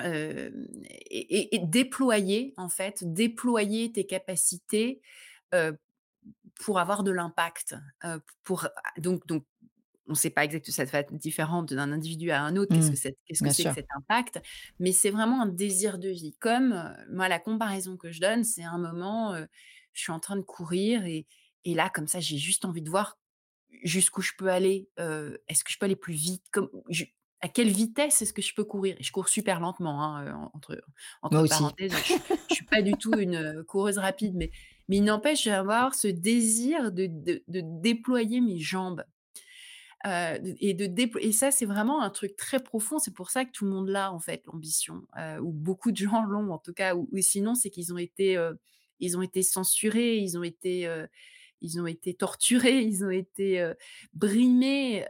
[0.00, 5.00] et déployer, en fait, déployer tes capacités,
[6.60, 7.76] pour avoir de l'impact,
[8.44, 8.66] pour
[8.98, 9.44] donc donc
[10.08, 12.90] on ne sait pas exactement ça va être différent d'un individu à un autre, qu'est-ce
[12.90, 12.92] Mmh.
[12.92, 13.74] que c'est que Bien c'est que sûr.
[13.74, 14.40] cet impact,
[14.78, 16.34] mais c'est vraiment un désir de vie.
[16.40, 19.46] Comme, heu, moi, la comparaison que je donne, c'est un moment, heu,
[19.92, 21.26] je suis en train de courir et
[21.64, 23.18] et là, comme ça, j'ai juste envie de voir
[23.84, 24.88] jusqu'où je peux aller,
[25.48, 26.46] est-ce que je peux aller plus vite?
[26.52, 27.04] Comme je
[27.40, 28.96] à quelle vitesse est-ce que je peux courir?
[28.98, 30.80] Et je cours super lentement, hein, entre
[31.22, 32.14] entre parenthèses, je
[32.48, 34.50] je suis pas du tout une, coureuse rapide, mais
[34.88, 39.04] mais il n'empêche, je vais avoir ce désir de de de déployer mes jambes,
[40.04, 42.98] et de et ça, c'est vraiment un truc très profond.
[42.98, 45.02] C'est pour ça que tout le monde l'a, en fait, l'ambition,
[45.42, 48.38] ou beaucoup de gens l'ont, en tout cas, ou sinon, c'est qu'ils ont été,
[49.00, 50.88] ils ont été censurés, ils ont été,
[51.60, 53.72] ils ont été torturés, ils ont été,
[54.14, 55.06] brimés,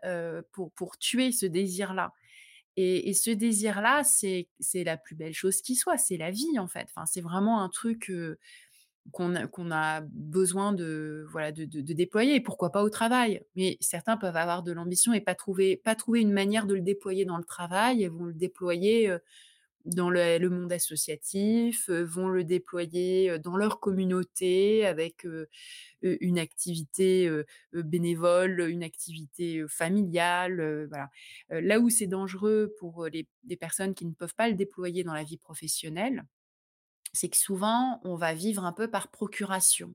[0.53, 2.12] pour pour tuer ce désir-là.
[2.77, 6.59] Et et ce désir-là, c'est c'est la plus belle chose qui soit, c'est la vie,
[6.59, 6.85] en fait.
[6.85, 8.11] Enfin, c'est vraiment un truc,
[9.12, 13.42] qu'on a besoin de voilà, de de déployer et pourquoi pas au travail.
[13.57, 16.83] Mais certains peuvent avoir de l'ambition et pas trouver pas trouver une manière de le
[16.83, 19.12] déployer dans le travail et vont le déployer,
[19.85, 25.27] dans le monde associatif, vont le déployer, dans leur communauté avec,
[26.03, 27.31] une activité,
[27.73, 31.09] bénévole, une activité, familiale, voilà.
[31.49, 35.14] Là où c'est dangereux pour, les les personnes qui ne peuvent pas le déployer dans
[35.14, 36.25] la vie professionnelle,
[37.12, 39.94] c'est que souvent on va vivre un peu par procuration.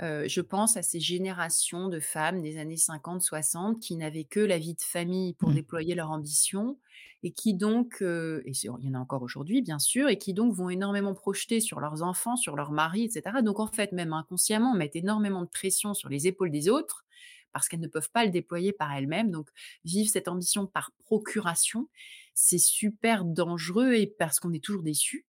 [0.00, 4.74] Je pense à ces générations de femmes des années 50-60 qui n'avaient que la vie
[4.74, 5.54] de famille pour Mmh.
[5.54, 6.78] déployer leur ambition
[7.22, 10.52] et qui donc, et il y en a encore aujourd'hui bien sûr et qui donc
[10.54, 13.40] vont énormément projeter sur leurs enfants, sur leur mari et cetera.
[13.40, 17.04] Donc en fait, même inconsciemment, mettent énormément de pression sur les épaules des autres
[17.52, 19.30] parce qu'elles ne peuvent pas le déployer par elles-mêmes.
[19.30, 19.48] Donc
[19.86, 21.88] vivre cette ambition par procuration,
[22.34, 25.24] c'est super dangereux et parce qu'on est toujours déçu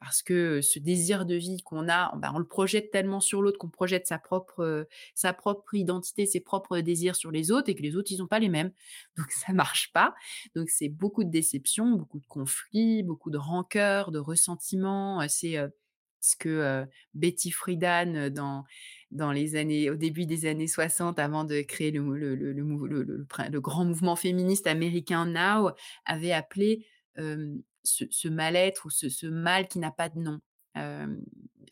[0.00, 3.58] parce que ce désir de vie qu'on a, bah, on le projette tellement sur l'autre
[3.58, 7.82] qu'on projette sa propre, sa propre identité, ses propres désirs sur les autres et que
[7.82, 8.72] les autres, ils ont pas les mêmes.
[9.16, 10.14] Donc ça marche pas.
[10.56, 15.26] Donc c'est beaucoup de déceptions, beaucoup de conflits, beaucoup de rancœur, de ressentiment.
[15.28, 15.56] C'est,
[16.20, 18.64] ce que, Betty Friedan dans
[19.10, 24.66] dans les années au début des années 60 avant de créer le grand mouvement féministe
[24.66, 25.72] américain Now
[26.06, 26.86] avait appelé,
[27.84, 30.40] ce ce mal-être ou ce ce mal qui n'a pas de nom.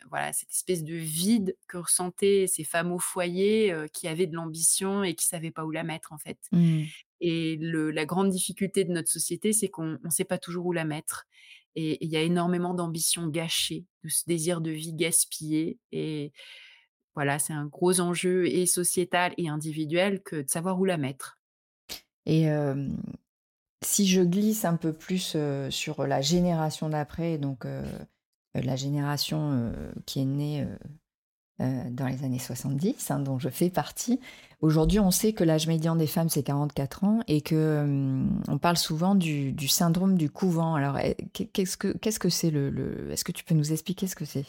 [0.09, 5.05] voilà, cette espèce de vide que ressentaient ces femmes au foyer, qui avaient de l'ambition
[5.05, 6.39] et qui savaient pas où la mettre en fait.
[6.53, 6.83] Mmh.
[7.21, 10.73] Et le la grande difficulté de notre société, c'est qu'on ne sait pas toujours où
[10.73, 11.27] la mettre
[11.77, 16.33] et il y a énormément d'ambition gâchée, de ce désir de vie gaspillé et
[17.15, 21.39] voilà, c'est un gros enjeu et sociétal et individuel que de savoir où la mettre.
[22.25, 22.47] Et
[23.85, 25.37] si je glisse un peu plus,
[25.71, 27.65] sur la génération d'après, donc
[28.55, 29.73] la génération,
[30.07, 30.67] qui est née,
[31.59, 34.21] dans les années 70, hein, dont je fais partie.
[34.63, 38.77] Aujourd'hui, on sait que l'âge médian des femmes, c'est 44 ans et que on parle
[38.77, 40.75] souvent du, syndrome du couvent.
[40.75, 44.17] Alors, eh, qu'est-ce que qu'est-ce que c'est le est-ce que tu peux nous expliquer ce
[44.17, 44.47] que c'est?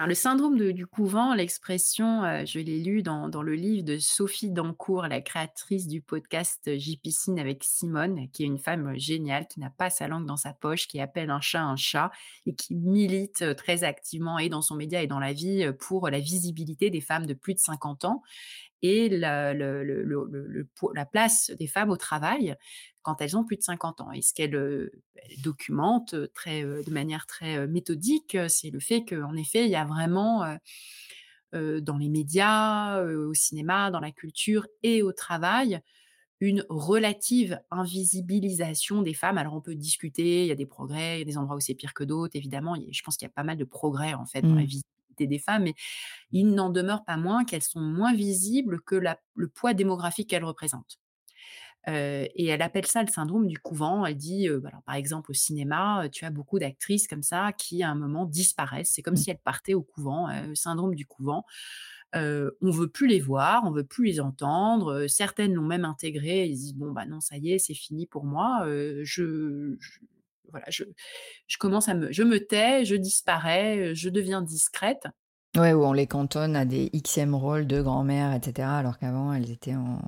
[0.00, 4.50] Le syndrome du couvent, l'expression, euh, je l'ai lu dans, dans, le livre de Sophie
[4.50, 9.60] Dancourt, la créatrice du podcast J'y piscine avec Simone, qui est une femme géniale, qui
[9.60, 12.10] n'a pas sa langue dans sa poche, qui appelle un chat un chat
[12.44, 15.72] et qui milite euh, très activement et dans son média et dans la vie euh,
[15.72, 18.22] pour la visibilité des femmes de plus de 50 ans
[18.84, 22.54] et la, la place des femmes au travail
[23.00, 24.12] quand elles ont plus de 50 ans.
[24.12, 24.90] Et ce qu'elle
[25.42, 30.44] documente très, de manière très méthodique, c'est le fait qu'en effet, il y a vraiment
[31.52, 35.80] dans les médias, au cinéma, dans la culture et au travail,
[36.40, 39.38] une relative invisibilisation des femmes.
[39.38, 41.60] Alors on peut discuter, il y a des progrès, il y a des endroits où
[41.60, 42.76] c'est pire que d'autres, évidemment.
[42.90, 44.64] Je pense qu'il y a pas mal de progrès en fait dans la
[45.20, 45.74] des femmes, mais
[46.32, 49.00] il n'en demeure pas moins qu'elles sont moins visibles que
[49.34, 50.98] le poids démographique qu'elles représentent.
[51.86, 54.06] et elle appelle ça le syndrome du couvent.
[54.06, 57.90] Elle dit, bah, par exemple, au cinéma, tu as beaucoup d'actrices comme ça qui, à
[57.90, 58.90] un moment, disparaissent.
[58.92, 59.18] C'est comme mmh.
[59.18, 61.44] si elles partaient au couvent, le syndrome du couvent.
[62.14, 65.06] On on veut plus les voir, on veut plus les entendre.
[65.08, 66.46] certaines l'ont même intégré.
[66.46, 68.66] Ils disent bon bah non, ça y est, c'est fini pour moi.
[69.02, 69.76] je,
[70.50, 70.84] voilà, je,
[71.46, 75.06] je commence à me, je me tais, je disparais, je deviens discrète.
[75.56, 78.68] Ouais, où on les cantonne à des xème rôles de grand-mère, etc.
[78.68, 80.00] Alors qu'avant, elles étaient en,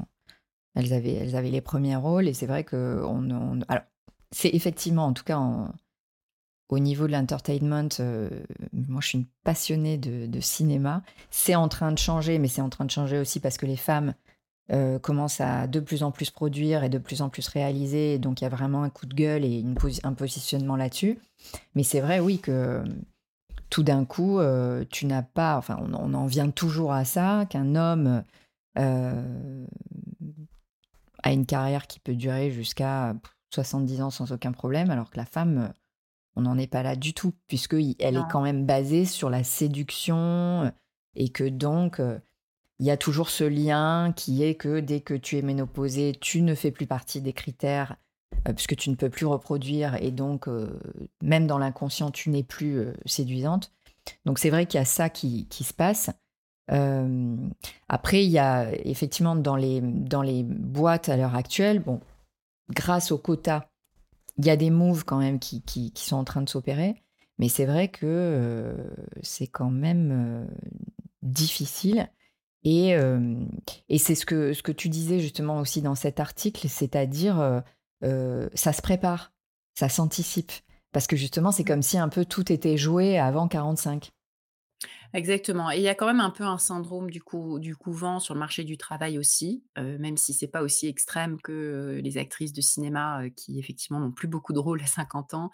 [0.74, 2.26] elles avaient, elles avaient les premiers rôles.
[2.26, 3.84] Et c'est vrai que on, alors,
[4.32, 5.40] c'est effectivement, en tout cas,
[6.68, 7.88] au niveau de l'entertainment,
[8.72, 11.02] moi, je suis une passionnée de cinéma.
[11.30, 13.76] C'est en train de changer, mais c'est en train de changer aussi parce que les
[13.76, 14.14] femmes
[14.72, 18.18] euh, commence à de plus en plus produire et de plus en plus réaliser.
[18.18, 19.64] Donc il y a vraiment un coup de gueule et
[20.02, 21.20] un positionnement là-dessus.
[21.76, 22.82] Mais c'est vrai, oui, que
[23.70, 27.76] tout d'un coup, euh, tu n'as pas, enfin, on, en vient toujours à ça, qu'un
[27.76, 28.24] homme
[28.78, 29.66] euh,
[31.22, 33.14] a une carrière qui peut durer jusqu'à
[33.54, 35.72] 70 ans sans aucun problème, alors que la femme,
[36.34, 40.72] on n'en est pas là du tout, puisqu'elle est quand même basée sur la séduction
[41.14, 42.00] et que donc
[42.78, 46.42] il y a toujours ce lien qui est que dès que tu es ménopausée, tu
[46.42, 47.96] ne fais plus partie des critères
[48.48, 50.78] euh, puisque tu ne peux plus reproduire et donc euh,
[51.22, 53.72] même dans l'inconscient, tu n'es plus euh, séduisante.
[54.24, 56.10] Donc c'est vrai qu'il y a ça qui, se passe.
[57.88, 59.80] après, il y a effectivement dans les,
[60.44, 62.00] boîtes à l'heure actuelle, bon,
[62.70, 63.68] grâce au quota,
[64.38, 67.02] il y a des moves quand même qui sont en train de s'opérer.
[67.38, 68.76] Mais c'est vrai que
[69.22, 70.46] c'est quand même
[71.22, 72.08] difficile.
[72.68, 72.96] Et,
[73.88, 77.62] et c'est ce que, ce que tu disais justement aussi dans cet article, c'est-à-dire
[78.02, 79.32] ça se prépare,
[79.78, 80.50] ça s'anticipe.
[80.90, 84.10] Parce que justement, c'est comme si un peu tout était joué avant 45.
[85.12, 85.70] Exactement.
[85.70, 88.34] Et il y a quand même un peu un syndrome du, coup, du couvent sur
[88.34, 92.60] le marché du travail aussi, même si c'est pas aussi extrême que les actrices de
[92.60, 95.50] cinéma qui effectivement n'ont plus beaucoup de rôles à 50 ans.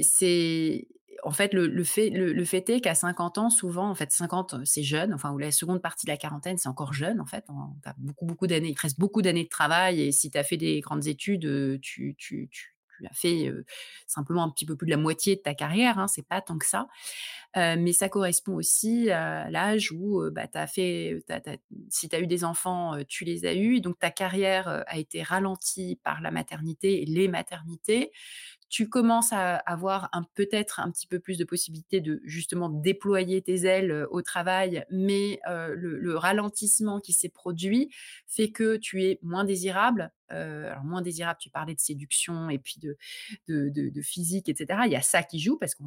[0.00, 0.88] c'est
[1.22, 5.30] en fait, le, fait, est qu'à 50 ans, souvent, en fait, 50, c'est jeune, enfin,
[5.30, 7.44] ou la seconde partie de la quarantaine, c'est encore jeune, en fait.
[7.84, 10.42] As beaucoup, beaucoup d'années, il te reste beaucoup d'années de travail, et si tu as
[10.42, 12.50] fait des grandes études, tu, tu,
[13.08, 13.52] as fait
[14.06, 16.58] simplement un petit peu plus de la moitié de ta carrière, hein, c'est pas tant
[16.58, 16.86] que ça.
[17.54, 21.24] mais ça correspond aussi à l'âge où bah, as fait,
[21.88, 25.22] si tu as eu des enfants, tu les as eus, donc ta carrière a été
[25.22, 28.12] ralentie par la maternité et les maternités
[28.72, 33.66] tu commences à avoir peut-être un petit peu plus de possibilités de justement déployer tes
[33.66, 37.90] ailes au travail, mais le, ralentissement qui s'est produit
[38.26, 42.76] fait que tu es moins désirable, alors moins désirables, tu parlais de séduction et puis
[42.78, 42.96] de,
[43.48, 44.80] de, physique, etc.
[44.86, 45.82] Il y a ça qui joue parce que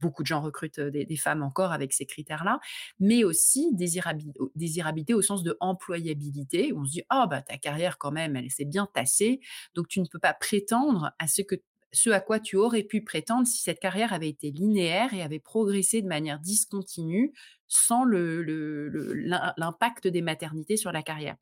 [0.00, 2.60] beaucoup de gens recrutent des, femmes encore avec ces critères-là,
[3.00, 7.98] mais aussi désirabilité, désirabilité au sens de employabilité, on se dit, oh, bah, ta carrière
[7.98, 9.40] quand même, elle s'est bien tassée,
[9.74, 11.56] donc tu ne peux pas prétendre à ce que
[11.92, 15.40] ce à quoi tu aurais pu prétendre si cette carrière avait été linéaire et avait
[15.40, 17.32] progressé de manière discontinue
[17.66, 21.36] sans l'impact des maternités sur la carrière.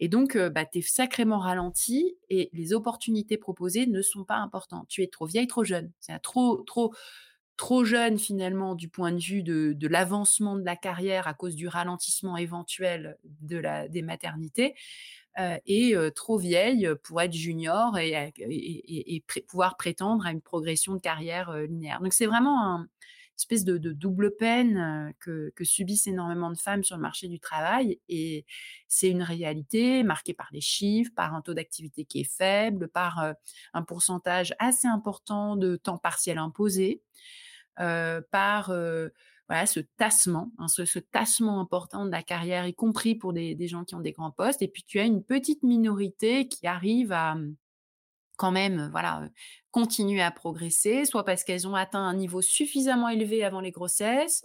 [0.00, 4.86] Et donc, bah, tu es sacrément ralenti et les opportunités proposées ne sont pas importantes.
[4.88, 5.92] Tu es trop vieille, trop jeune.
[6.00, 6.94] C'est trop, trop,
[7.56, 11.68] trop jeune finalement du point de vue de, l'avancement de la carrière à cause du
[11.68, 14.74] ralentissement éventuel de la, des maternités.
[15.38, 20.98] Euh, et trop vieille pour être junior et, et, pouvoir prétendre à une progression de
[20.98, 22.00] carrière linéaire.
[22.00, 22.86] Donc c'est vraiment une
[23.36, 28.46] espèce de, double peine que, subissent énormément de femmes sur le marché du travail et
[28.88, 33.34] c'est une réalité marquée par les chiffres, par un taux d'activité qui est faible, par
[33.74, 37.02] un pourcentage assez important de temps partiel imposé,
[37.76, 38.72] par
[39.48, 43.84] voilà, ce tassement, hein, ce, tassement important de la carrière, y compris pour des, gens
[43.84, 44.62] qui ont des grands postes.
[44.62, 47.54] Et puis tu as une petite minorité qui arrive à mmh,
[48.36, 49.28] quand même, voilà,
[49.70, 54.44] continuer à progresser, soit parce qu'elles ont atteint un niveau suffisamment élevé avant les grossesses,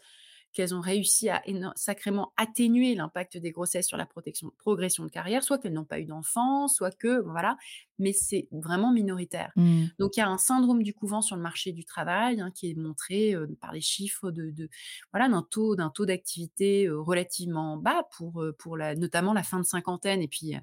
[0.53, 1.41] qu'elles ont réussi à
[1.75, 5.99] sacrément atténuer l'impact des grossesses sur la protection, progression de carrière, soit qu'elles n'ont pas
[5.99, 7.57] eu d'enfants, soit que, voilà,
[7.99, 9.51] mais c'est vraiment minoritaire.
[9.55, 9.85] Mmh.
[9.99, 12.69] Donc il y a un syndrome du couvent sur le marché du travail hein, qui
[12.69, 14.69] est montré euh, par les chiffres de,
[15.13, 19.43] voilà d'un taux d'un taux d'activité euh, relativement bas pour euh, pour la, notamment la
[19.43, 20.55] fin de cinquantaine et puis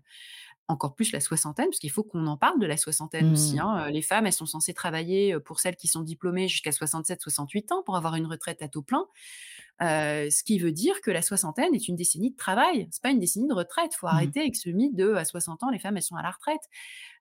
[0.70, 3.56] encore plus la soixantaine, parce qu'il faut qu'on en parle de la soixantaine aussi.
[3.56, 3.60] Mmh.
[3.60, 3.90] Hein.
[3.90, 7.96] Les femmes, elles sont censées travailler pour celles qui sont diplômées jusqu'à 67-68 ans pour
[7.96, 9.06] avoir une retraite à taux plein.
[9.80, 12.88] Ce qui veut dire que la soixantaine est une décennie de travail.
[12.90, 13.94] C'est pas une décennie de retraite.
[13.94, 14.10] Faut mmh.
[14.10, 16.62] arrêter avec ce mythe de à 60 ans, les femmes, elles sont à la retraite.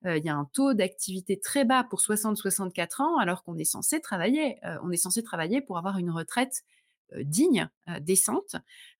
[0.05, 3.99] Il y a un taux d'activité très bas pour 60-64 ans, alors qu'on est censé
[3.99, 4.57] travailler.
[4.83, 6.63] on est censé travailler pour avoir une retraite
[7.15, 7.69] digne,
[8.01, 8.55] décente,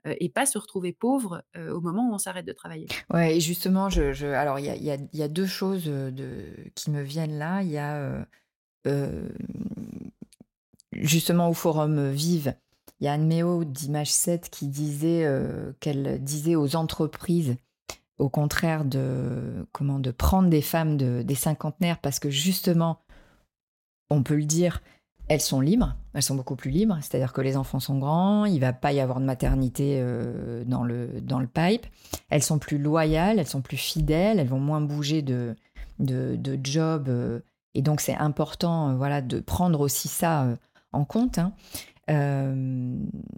[0.06, 2.88] et pas se retrouver pauvre au moment où on s'arrête de travailler.
[3.14, 7.62] Ouais, et justement, je, alors il y a, deux choses de, qui me viennent là.
[7.64, 8.26] Il y a
[10.94, 12.56] justement au forum Vive,
[13.00, 15.30] il y a Anne Méo d'Image 7 qui disait
[15.80, 17.56] qu'elle disait aux entreprises
[18.18, 23.00] au contraire de comment de prendre des femmes de, des cinquantenaires parce que justement
[24.10, 24.82] on peut le dire
[25.30, 28.60] elles sont libres, elles sont beaucoup plus libres, c'est-à-dire que les enfants sont grands, il
[28.60, 31.86] va pas y avoir de maternité euh, dans, le, dans le pipe,
[32.30, 35.56] elles sont plus loyales, elles sont plus fidèles, elles vont moins bouger de,
[36.00, 37.40] de, de job, euh,
[37.74, 40.48] et donc c'est important euh, voilà, de prendre aussi ça
[40.94, 41.40] en compte.
[41.40, 41.52] Hein.
[42.10, 42.96] Euh,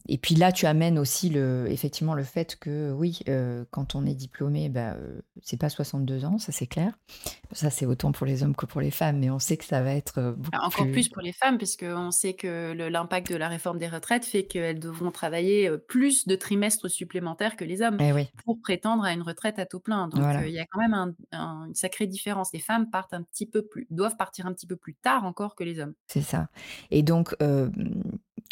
[0.07, 4.05] et puis là, tu amènes aussi le, effectivement le fait que oui, euh, quand on
[4.05, 6.93] est diplômé, bah, euh, c'est pas 62 ans, ça c'est clair.
[7.51, 9.81] Ça c'est autant pour les hommes que pour les femmes, mais on sait que ça
[9.81, 13.79] va être beaucoup encore plus, pour les femmes, puisqu'on sait que l'impact de la réforme
[13.79, 18.59] des retraites fait qu'elles devront travailler plus de trimestres supplémentaires que les hommes eh pour
[18.61, 20.07] prétendre à une retraite à taux plein.
[20.07, 22.53] Donc il y a quand même une sacrée différence.
[22.53, 25.55] Les femmes partent un petit peu plus, doivent partir un petit peu plus tard encore
[25.55, 25.93] que les hommes.
[26.07, 26.49] C'est ça.
[26.91, 27.35] Et donc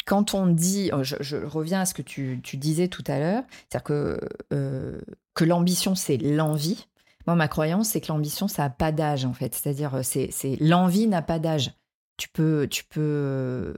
[0.06, 3.84] quand on dit, oh, je, reviens à ce que tu, disais tout à l'heure, c'est-à-dire
[3.84, 4.20] que,
[4.52, 5.00] euh,
[5.34, 6.86] que l'ambition, c'est l'envie.
[7.26, 9.54] Moi, ma croyance, c'est que l'ambition, ça n'a pas d'âge, en fait.
[9.54, 11.72] C'est-à-dire, euh, c'est, l'envie n'a pas d'âge.
[12.16, 13.76] Tu peux, tu peux.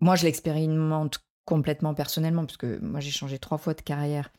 [0.00, 4.30] Moi, je l'expérimente complètement personnellement, parce que moi, j'ai changé trois fois de carrière.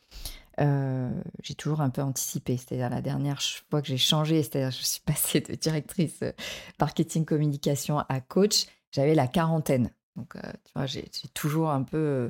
[0.60, 1.10] Euh,
[1.42, 2.56] j'ai toujours un peu anticipé.
[2.56, 6.20] C'est-à-dire la dernière fois que j'ai changé, c'est-à-dire je suis passée de directrice
[6.78, 9.90] marketing communication à coach, j'avais la quarantaine.
[10.16, 12.28] Donc, euh, tu vois, j'ai toujours un peu euh,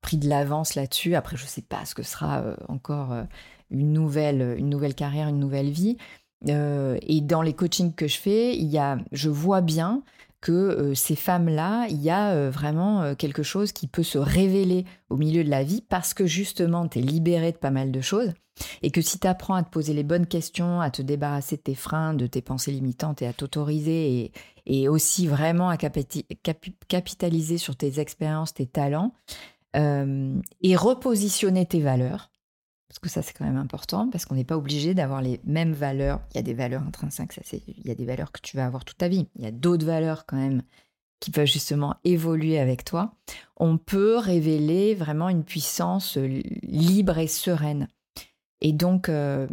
[0.00, 1.14] pris de l'avance là-dessus.
[1.14, 3.14] Après, je ne sais pas ce que sera euh, encore
[3.70, 5.96] une, nouvelle, une nouvelle carrière, une nouvelle vie.
[6.46, 10.02] et dans les coachings que je fais, il y a, je vois bien
[10.40, 15.44] que ces femmes-là, il y a vraiment quelque chose qui peut se révéler au milieu
[15.44, 18.32] de la vie parce que justement, tu es libérée de pas mal de choses
[18.82, 21.62] et que si tu apprends à te poser les bonnes questions, à te débarrasser de
[21.62, 24.32] tes freins, de tes pensées limitantes et à t'autoriser
[24.66, 29.12] et, aussi vraiment à capitaliser sur tes expériences, tes talents
[29.76, 32.30] euh, et repositionner tes valeurs.
[32.88, 35.72] Parce que ça, c'est quand même important, parce qu'on n'est pas obligé d'avoir les mêmes
[35.72, 36.20] valeurs.
[36.30, 38.66] Il y a des valeurs intrinsèques, ça, il y a des valeurs que tu vas
[38.66, 39.26] avoir toute ta vie.
[39.36, 40.62] Il y a d'autres valeurs quand même
[41.18, 43.14] qui peuvent justement évoluer avec toi.
[43.56, 47.88] On peut révéler vraiment une puissance libre et sereine.
[48.62, 49.46] Et donc, euh,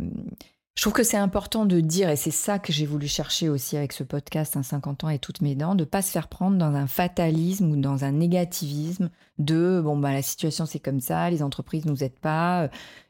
[0.76, 3.76] je trouve que c'est important de dire, et c'est ça que j'ai voulu chercher aussi
[3.76, 6.58] avec ce podcast, un 50 ans et toutes mes dents, de pas se faire prendre
[6.58, 11.30] dans un fatalisme ou dans un négativisme de bon bah la situation c'est comme ça,
[11.30, 12.70] les entreprises nous aident pas,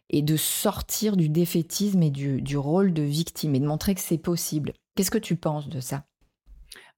[0.10, 4.02] et de sortir du défaitisme et du, du rôle de victime et de montrer que
[4.02, 4.74] c'est possible.
[4.96, 6.06] Qu'est-ce que tu penses de ça?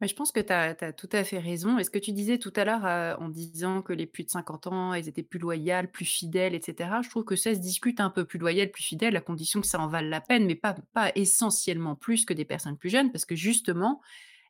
[0.01, 1.77] Mais je pense que tu as, tout à fait raison.
[1.77, 4.31] Et ce que tu disais tout à l'heure euh, en disant que les plus de
[4.31, 7.99] 50 ans, elles étaient plus loyales, plus fidèles, etc., je trouve que ça se discute
[7.99, 10.55] un peu plus loyales, plus fidèles, à condition que ça en vale la peine, mais
[10.55, 14.01] pas, pas essentiellement plus que des personnes plus jeunes, parce que justement,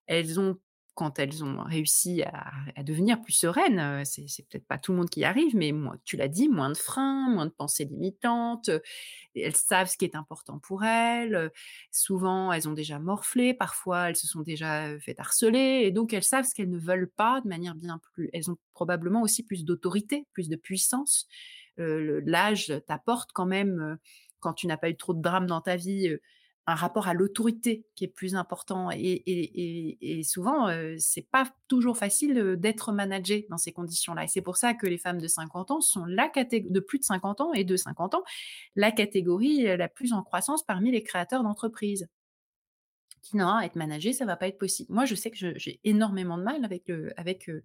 [0.08, 0.58] elles ont
[0.94, 5.22] quand elles ont réussi à devenir plus sereines, c'est peut-être pas tout le monde qui
[5.22, 8.70] y arrive, mais moins tu l'as dit, moins de freins, moins de pensées limitantes,
[9.36, 11.52] elles savent ce qui est important pour elles,
[11.92, 16.24] souvent elles ont déjà morflé, parfois elles se sont déjà, faites harceler et donc elles
[16.24, 19.64] savent ce qu'elles ne veulent pas de manière bien plus elles ont probablement aussi plus
[19.64, 21.28] d'autorité, plus de puissance.
[21.78, 23.98] L'âge t'apporte quand même,
[24.39, 26.18] quand tu n'as pas eu trop de drames dans ta vie,
[26.68, 32.38] un rapport à l'autorité qui est plus important et souvent, heu, c'est pas toujours facile,
[32.38, 35.72] heu, d'être managé dans ces conditions-là et c'est pour ça que les femmes de 50
[35.72, 38.24] ans sont la catég de plus de 50 ans et de 50 ans,
[38.76, 42.07] la catégorie, heu, la plus en croissance parmi les créateurs d'entreprises.
[43.22, 44.91] Qui non, être managé, ça va pas être possible.
[44.91, 47.62] Moi, je sais que j'ai énormément de mal avec le avec, heu,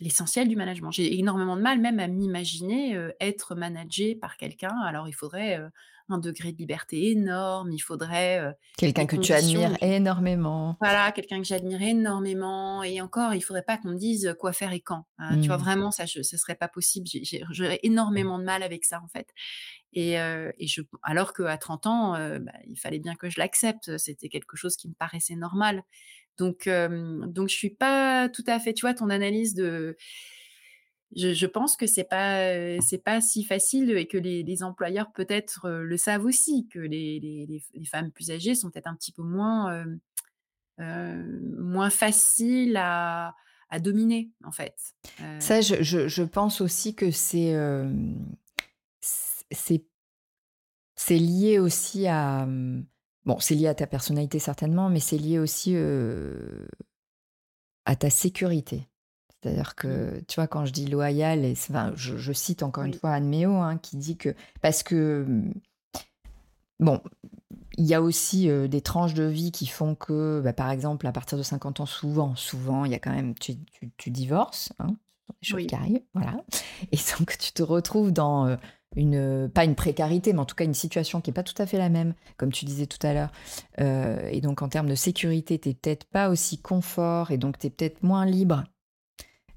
[0.00, 0.92] l'essentiel du management.
[0.92, 4.76] J'ai énormément de mal même à m'imaginer, être managée par quelqu'un.
[4.84, 5.60] Alors il faudrait,
[6.08, 10.80] un degré de liberté énorme, il faudrait, heu, Quelqu'un que tu admires énormément.
[10.80, 14.72] voilà, quelqu'un que j'admire énormément et encore, il faudrait pas qu'on me dise, quoi faire
[14.72, 15.04] et quand.
[15.18, 15.56] Hein, tu vois?
[15.56, 15.58] Mmh.
[15.58, 17.06] Vraiment ça je ce serait pas possible.
[17.52, 19.28] J'aurais énormément de mal avec ça, en fait
[19.94, 23.96] et heu et je alors qu'à 30 ans, bah, il fallait bien que je l'accepte.
[23.98, 25.84] C'était quelque chose qui me paraissait normal.
[26.38, 28.94] Donc hem, donc je suis pas tout à fait tu vois?
[28.94, 29.96] Ton analyse de
[31.16, 35.66] je pense que c'est pas, heu, c'est pas si facile et que les employeurs peut-être,
[35.68, 37.20] heu, le savent aussi, que les
[37.74, 39.84] les femmes plus âgées sont peut-être un petit peu moins,
[40.80, 43.34] heu, moins faciles à
[43.70, 44.74] à dominer, en fait.
[45.40, 47.54] Ça, je je je pense aussi que c'est,
[49.00, 49.84] c'est
[50.96, 52.46] c'est lié aussi à,
[53.24, 55.76] bon, c'est lié à ta personnalité certainement, mais c'est lié aussi,
[57.84, 58.88] à ta sécurité.
[59.44, 62.94] C'est-à-dire que, tu vois, quand je dis loyal et enfin, je je cite encore une
[62.94, 65.52] fois Anne Méo, hein, qui dit que parce que, mmh,
[66.80, 67.02] bon,
[67.76, 71.06] il y a aussi, heu, des tranches de vie qui font que, bah, par exemple,
[71.06, 74.10] à partir de 50 ans, souvent souvent, il y a quand même tu tu tu
[74.10, 74.96] divorces, hein,
[75.42, 76.36] des choses qui arrivent, voilà.
[76.92, 78.56] Et donc tu te retrouves dans, heu,
[78.96, 81.66] une, pas une précarité, mais en tout cas une situation qui est pas tout à
[81.66, 83.30] fait la même, comme tu disais tout à l'heure,
[83.80, 87.58] heu et donc en termes de sécurité, tu es peut-être pas aussi confort et donc
[87.58, 88.64] tu es peut-être moins libre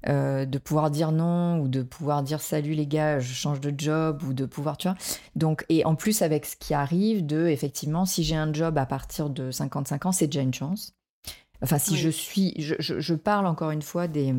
[0.06, 3.72] Heu, de pouvoir dire non ou de pouvoir dire: «Salut les gars, je change de
[3.76, 4.96] job» ou de pouvoir tu vois?
[5.34, 8.86] Donc et en plus avec ce qui arrive de effectivement, si j'ai un job à
[8.86, 10.94] partir de 55 ans, c'est déjà une chance.
[11.62, 14.32] Enfin si je suis je je je parle encore une fois des,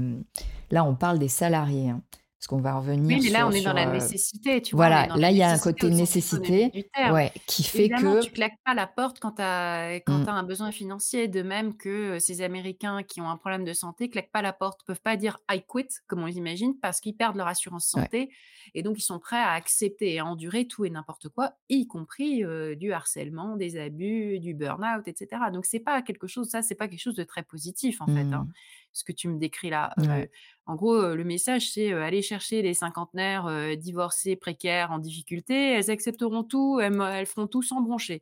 [0.72, 2.01] là on parle des salariés, hein,
[2.40, 2.76] parce qu'on va
[3.08, 5.44] Oui, revenir mais là, on est dans la heu nécessité, tu voilà, là il y
[5.44, 6.74] a un côté nécessité,
[7.06, 10.28] ouais, qui fait Évidemment, que tu claques pas la porte quand tu as quand mmh,
[10.28, 13.74] as un besoin financier, de même que, heu, ces Américains qui ont un problème de
[13.74, 17.16] santé claquent pas la porte, peuvent pas dire: «I quit» comme on l'imagine, parce qu'ils
[17.16, 18.32] perdent leur assurance ouais, santé
[18.74, 21.88] et donc ils sont prêts à accepter et à endurer tout et n'importe quoi, y
[21.88, 25.52] compris, heu, du harcèlement, des abus, du burn-out et cetera.
[25.52, 28.34] Donc c'est pas quelque chose ça, c'est pas quelque chose de très positif, en fait,
[28.34, 28.52] hein, mmh,
[28.92, 29.94] ce que tu me décris là.
[29.98, 30.30] ouais.
[30.66, 35.74] En gros, le message, c'est, aller chercher les cinquantenaires, heu, divorcées, précaires, en difficulté.
[35.74, 38.22] Elles accepteront tout, elles elles feront tout sans broncher.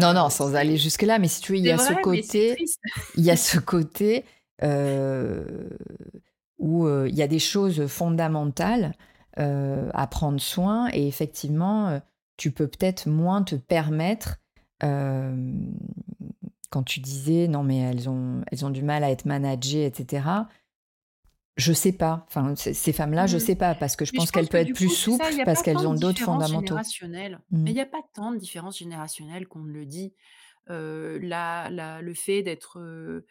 [0.00, 2.56] Non, non, sans aller jusque-là, mais si tu veux, il y a ce vrai, côté
[3.16, 4.24] il y a ce côté,
[6.58, 8.94] où, il y a des choses fondamentales,
[9.36, 12.00] à prendre soin et effectivement,
[12.38, 14.38] tu peux peut-être moins te permettre,
[16.72, 19.94] quand tu disais: «Non mais elles ont elles ont du mal à être managées» et
[19.94, 20.48] cetera.
[21.58, 23.38] Je sais pas, enfin, ces femmes-là, je Mmh.
[23.38, 25.86] sais pas parce que je Mais pense qu'elles peuvent être plus ça, souples parce qu'elles
[25.86, 26.80] ont d'autres fondamentaux.
[26.80, 27.40] générationnelle.
[27.64, 27.72] Mais Mmh.
[27.72, 30.14] il y a pas tant de différence générationnelle qu'on ne le dit.
[30.70, 33.26] Heu, la la le fait d'être, heu,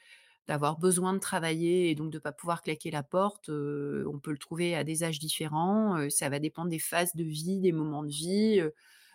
[0.48, 4.32] d'avoir besoin de travailler et donc de pas pouvoir claquer la porte, heu, on peut
[4.32, 7.74] le trouver à des âges différents, heu, ça va dépendre des phases de vie, des
[7.74, 8.62] moments de vie,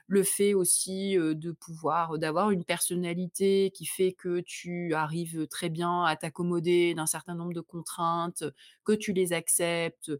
[0.08, 6.04] le fait aussi, de pouvoir d'avoir une personnalité qui fait que tu arrives, très bien
[6.04, 8.44] à t'accommoder d'un certain nombre de contraintes,
[8.84, 10.12] que tu les acceptes,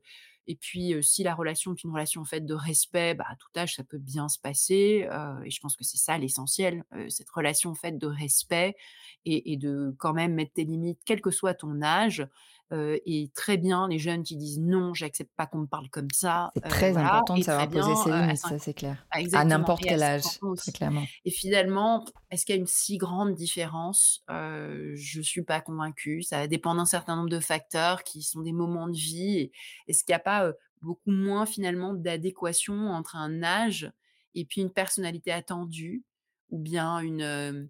[0.49, 3.75] et puis, si la relation est une relation faite de respect, bah, à tout âge,
[3.75, 5.09] ça peut bien se passer,
[5.45, 8.77] et je pense que c'est ça l'essentiel, cette relation faite de respect
[9.25, 12.27] et et de quand même mettre tes limites, quel que soit ton âge,
[12.73, 16.11] heu et très bien les jeunes qui disent: «Non, j'accepte pas qu'on me parle comme
[16.13, 19.07] ça», C'est très voilà important de savoir poser bien, ses limites, 5 ça c'est clair.
[19.11, 21.09] ah À n'importe à quel 50 âge, très clairement.
[21.25, 24.23] et finalement, est-ce qu'il y a une si grande différence?
[24.31, 26.23] Heu, je suis pas convaincue.
[26.23, 29.51] Ça dépend d'un certain nombre de facteurs qui sont des moments de vie
[29.89, 30.53] est-ce qu'il y a pas,
[30.83, 33.91] beaucoup moins finalement d'adéquation entre un âge
[34.35, 36.05] et puis une personnalité attendue
[36.51, 37.69] ou bien une,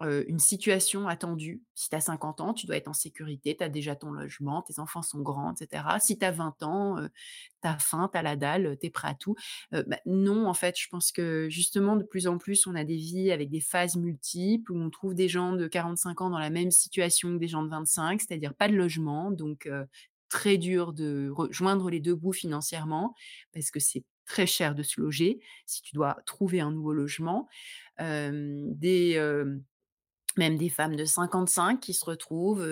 [0.00, 1.62] une situation attendue.
[1.74, 4.62] Si tu as 50 ans, tu dois être en sécurité, tu as déjà ton logement,
[4.62, 5.98] tes enfants sont grands et cetera.
[5.98, 7.08] Si tu as 20 ans, heu,
[7.62, 9.34] tu as faim, tu as la dalle, tu es prêt à tout.
[9.72, 12.96] Bah, non, en fait, je pense que justement de plus en plus, on a des
[12.96, 16.50] vies avec des phases multiples, où on trouve des gens de 45 ans dans la
[16.50, 19.68] même situation que des gens de 25, c'est-à-dire pas de logement, donc
[20.28, 23.14] très dur de rejoindre les 2 bouts financièrement,
[23.52, 27.48] parce que c'est très cher de se loger, si tu dois trouver un nouveau logement.
[27.98, 29.42] Des,
[30.38, 32.66] même des femmes de 55 qui se retrouvent,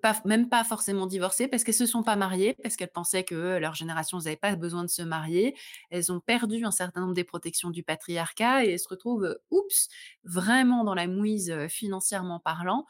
[0.00, 3.58] pas même pas forcément divorcées parce qu'elles se sont pas mariées, parce qu'elles pensaient que
[3.58, 5.56] leur génération, avaient pas besoin de se marier.
[5.90, 9.88] Elles ont perdu un certain nombre des protections du patriarcat et elles se retrouvent, oups,
[10.22, 12.86] vraiment dans la mouise, financièrement parlant,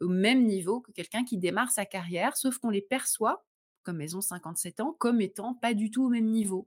[0.00, 3.44] au même niveau que quelqu'un qui démarre sa carrière, sauf qu'on les perçoit,
[3.82, 6.66] comme elles ont 57 ans, comme étant pas du tout au même niveau.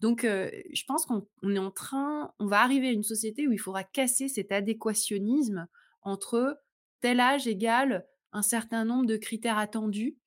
[0.00, 3.52] Donc, je pense qu'on on est en train on va arriver à une société où
[3.52, 5.66] il faudra casser cet adéquationnisme
[6.08, 6.60] entre
[7.00, 10.18] tel âge égale un certain nombre de critères attendus,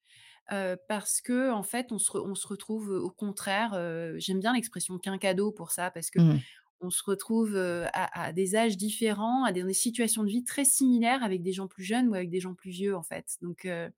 [0.88, 3.72] parce qu'en fait, on se re on se retrouve, au contraire,
[4.18, 6.42] j'aime bien l'expression quinquado pour ça, parce Mmh.
[6.82, 11.24] qu'on se retrouve, à à des âges différents, à des situations de vie très similaires
[11.24, 13.38] avec des gens plus jeunes ou avec des gens plus vieux, en fait.
[13.42, 13.90] Donc, je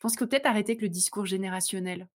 [0.00, 2.08] pense qu'il faut peut-être arrêter avec le discours générationnel.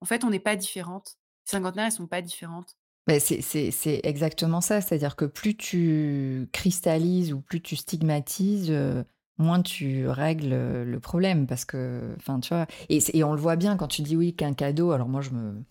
[0.00, 1.18] En fait, on n'est pas différentes.
[1.46, 2.76] Les cinquantenaires, elles sont pas différentes.
[3.06, 4.80] Beh, c'est exactement ça.
[4.80, 9.04] C'est-à-dire que plus tu cristallises ou plus tu stigmatises, heu,
[9.38, 12.66] moins tu règles, heu, le problème parce que enfin, tu vois?
[12.88, 15.62] Et on le voit bien quand tu dis: «Oui, qu'un cadeau», alors moi je me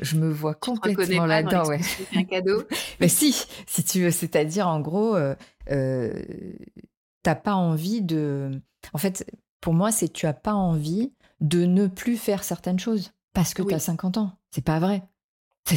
[0.00, 1.78] je me vois complètement là-dedans, ouais.
[1.78, 2.66] l'expression quinquado?
[3.00, 5.36] Mais si, si tu veux, c'est-à-dire en gros, heu
[5.70, 6.12] heu,
[7.22, 8.60] tu as pas envie de
[8.92, 13.12] en fait, pour moi, c'est tu as pas envie de ne plus faire certaines choses
[13.32, 13.80] parce que tu as Oui.
[13.82, 14.32] 50 ans.
[14.50, 15.02] C'est pas vrai.
[15.66, 15.76] Tu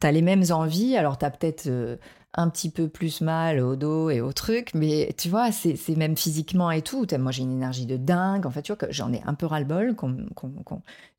[0.00, 1.98] tu as les mêmes envies, alors tu as peut-être, heu,
[2.34, 6.16] un petit peu plus mal au dos et aux trucs, mais tu vois, c'est même
[6.16, 7.04] physiquement et tout.
[7.18, 8.46] Moi, j'ai une énergie de dingue.
[8.46, 10.16] En fait, tu vois, que j'en ai un peu ras-le-bol qu'on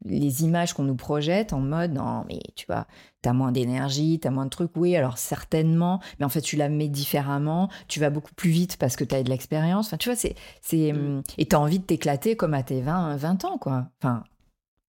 [0.06, 2.88] les images qu'on nous projette en mode: «Non, mais tu vois,
[3.22, 4.72] tu as moins d'énergie, tu as moins de trucs».
[4.76, 7.70] Oui, alors certainement, mais en fait, tu la mets différemment.
[7.88, 9.88] Tu vas beaucoup plus vite parce que tu as de l'expérience.
[9.88, 10.98] Enfin, tu vois, c'est c'est, Mmh.
[11.18, 13.88] mmh et tu as envie de t'éclater comme à tes 20 20 ans, quoi.
[14.02, 14.24] Enfin,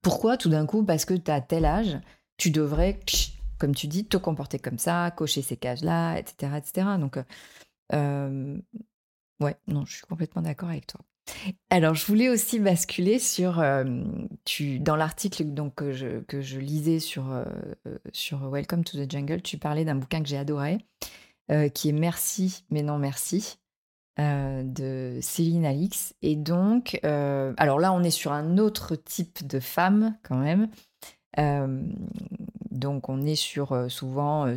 [0.03, 1.99] pourquoi tout d'un coup, parce que tu as tel âge,
[2.37, 3.01] tu devrais,
[3.59, 6.99] comme tu dis, te comporter comme ça, cocher ces cases-là, et cetera, et cetera.
[6.99, 7.25] Donc, heu,
[7.91, 8.63] hem,
[9.41, 11.01] ouais, non, je suis complètement d'accord avec toi.
[11.71, 16.59] Alors, je voulais aussi basculer sur, hem, tu dans l'article donc que je que je
[16.59, 17.45] lisais sur, heu,
[18.13, 20.85] sur Welcome to the Jungle, tu parlais d'un bouquin que j'ai adoré,
[21.75, 23.59] qui est «Merci, mais non merci»,
[24.19, 30.19] de Céline Alix et donc, alors là, on est sur un autre type de femme
[30.23, 30.69] quand même.
[31.37, 34.57] Donc on est sur, souvent, heu,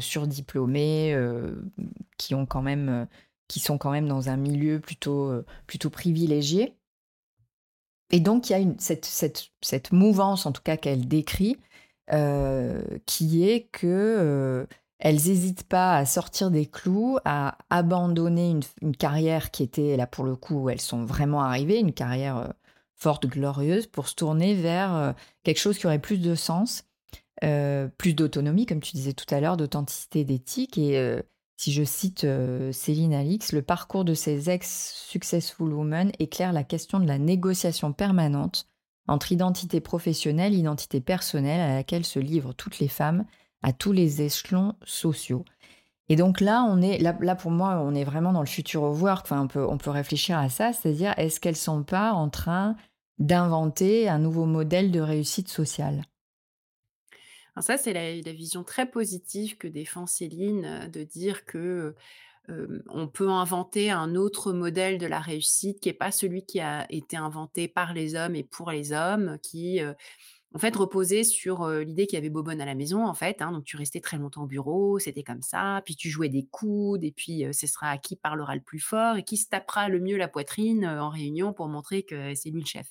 [2.17, 3.07] qui ont quand même,
[3.47, 5.31] qui sont quand même dans un milieu plutôt,
[5.67, 6.75] plutôt privilégié.
[8.11, 11.57] Et donc il y a cette cette cette mouvance en tout cas qu'elle décrit,
[13.05, 14.67] qui est que,
[14.99, 20.07] elles hésitent pas à sortir des clous, à abandonner une une carrière qui était là
[20.07, 22.53] pour le coup où elles sont vraiment arrivées, une carrière,
[22.95, 26.83] forte, glorieuse, pour se tourner vers, heu, quelque chose qui aurait plus de sens,
[27.43, 30.77] heu, plus d'autonomie comme tu disais tout à l'heure, d'authenticité, d'éthique.
[30.77, 31.23] Et heu,
[31.57, 32.27] si je cite,
[32.71, 37.93] Céline Alix: «Le parcours de ces ex successful women éclaire la question de la négociation
[37.93, 38.67] permanente
[39.07, 43.25] entre identité professionnelle, identité personnelle à laquelle se livrent toutes les femmes
[43.61, 45.45] à tous les échelons sociaux»
[46.09, 49.01] et donc là, on est là pour moi, on est vraiment dans le future of
[49.01, 52.29] work, enfin on peut on peut réfléchir à ça, c'est-à-dire est-ce qu'elles sont pas en
[52.29, 52.75] train
[53.19, 56.03] d'inventer un nouveau modèle de réussite sociale?
[57.61, 61.95] Ça, c'est la vision très positive que défend Céline, heu, de dire que,
[62.49, 66.59] heu, on peut inventer un autre modèle de la réussite qui est pas celui qui
[66.61, 69.95] a été inventé par les hommes et pour les hommes, qui, heu,
[70.55, 73.51] en fait reposait sur, l'idée qu'il y avait bobonne à la maison en fait, hein,
[73.51, 77.03] donc tu restais très longtemps au bureau, c'était comme ça, puis tu jouais des coudes
[77.03, 80.17] et puis, ce sera qui parlera le plus fort et qui se tapera le mieux
[80.17, 82.87] la poitrine, en réunion pour montrer que c'est lui le chef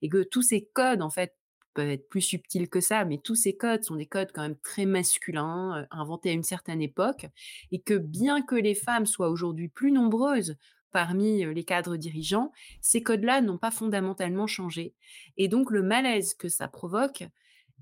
[0.00, 1.34] et que tous ces codes en fait,
[1.72, 4.58] peuvent être plus subtils que ça, mais tous ces codes sont des codes quand même
[4.58, 7.26] très masculins, inventés à une certaine époque
[7.70, 10.56] et que bien que les femmes soient aujourd'hui plus nombreuses
[10.92, 14.94] parmi, les cadres dirigeants, ces codes-là n'ont pas fondamentalement changé
[15.36, 17.24] et donc le malaise que ça provoque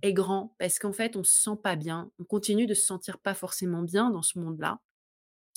[0.03, 2.11] est grand parce qu'en fait, on se sent pas bien.
[2.19, 4.81] On continue de se sentir pas forcément bien dans ce monde-là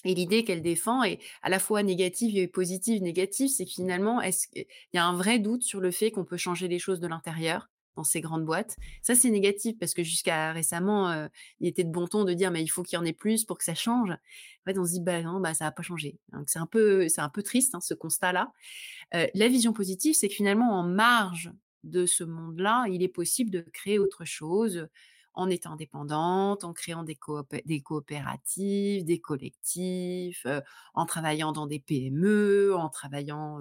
[0.04, 3.02] et l'idée qu'elle défend est à la fois négative et positive.
[3.02, 6.12] Négative, c'est que finalement, est-ce que il y a un vrai doute sur le fait
[6.12, 8.78] qu'on peut changer les choses de l'intérieur dans ces grandes boîtes.
[9.02, 11.30] Ça, c'est négatif parce que jusqu'à récemment, heu,
[11.60, 13.46] il était de bon ton de dire: «Mais il faut qu'il y en ait plus
[13.46, 14.12] pour que ça change».
[14.12, 16.18] En fait, on se dit: «Bah non, bah ça va pas changer».
[16.34, 18.52] Donc c'est un peu c'est un peu triste, hein, ce constat-là.
[19.16, 21.52] Heu, la vision positive, c'est que finalement, en marge
[21.84, 24.88] de ce monde-là, il est possible de créer autre chose,
[25.34, 30.46] en étant indépendante, en créant des coop des coopératives, des collectifs,
[30.94, 33.60] en travaillant dans des PME, en travaillant,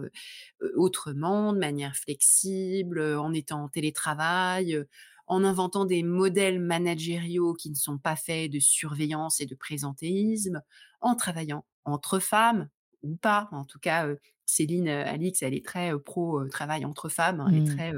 [0.76, 4.84] autrement, de manière flexible, en étant en télétravail,
[5.26, 10.62] en inventant des modèles managériaux qui ne sont pas faits de surveillance et de présentéisme,
[11.00, 12.68] en travaillant entre femmes
[13.02, 13.48] ou pas.
[13.52, 14.08] En tout cas,
[14.46, 17.76] Céline, Alix, elle est très, pro, travail entre femmes, hein, elle est Mmh.
[17.76, 17.92] très,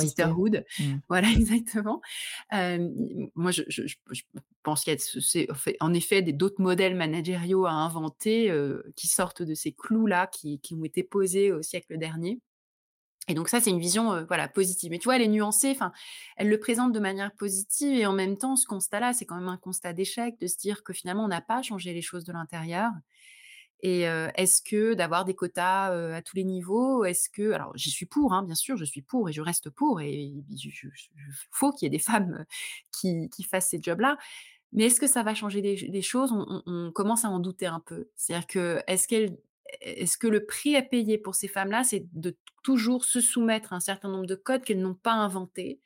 [0.00, 0.64] sisterhood.
[0.78, 0.84] Mmh.
[1.08, 2.00] Voilà, exactement.
[2.52, 4.22] Moi, je je je je
[4.62, 8.52] pense qu'il y a en effet des d'autres modèles managériaux à inventer,
[8.96, 12.40] qui sortent de ces clous-là qui qui ont été posés au siècle dernier
[13.28, 14.90] et donc ça, c'est une vision, voilà, positive.
[14.90, 15.92] Mais tu vois, elle est nuancée, enfin,
[16.36, 19.48] elle le présente de manière positive et en même temps, ce constat-là, c'est quand même
[19.48, 22.32] un constat d'échec de se dire que finalement, on n'a pas changé les choses de
[22.32, 22.90] l'intérieur
[23.80, 28.06] et est-ce que d'avoir des quotas, à tous les niveaux, est-ce que alors j'y suis
[28.06, 30.88] pour, hein, bien sûr, je suis pour et je reste pour et je
[31.52, 32.44] faut qu'il y ait des femmes,
[32.92, 34.18] qui qui fassent ces jobs-là.
[34.72, 36.30] Mais est-ce que ça va changer les choses?
[36.66, 38.10] On commence à en douter un peu.
[38.16, 43.20] C'est-à-dire que est-ce que le prix à payer pour ces femmes-là, c'est de toujours se
[43.20, 45.80] soumettre à un certain nombre de codes qu'elles n'ont pas inventés?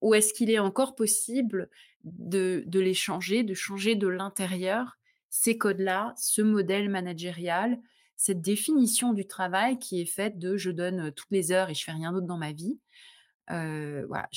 [0.00, 1.70] Ou est-ce qu'il est encore possible
[2.04, 4.99] de les changer, de changer de l'intérieur
[5.30, 7.78] ces codes-là, ce modèle managérial,
[8.16, 11.84] cette définition du travail qui est faite de: «Je donne, toutes les heures et je
[11.84, 12.78] fais rien d'autre dans ma vie».
[13.48, 14.28] Voilà,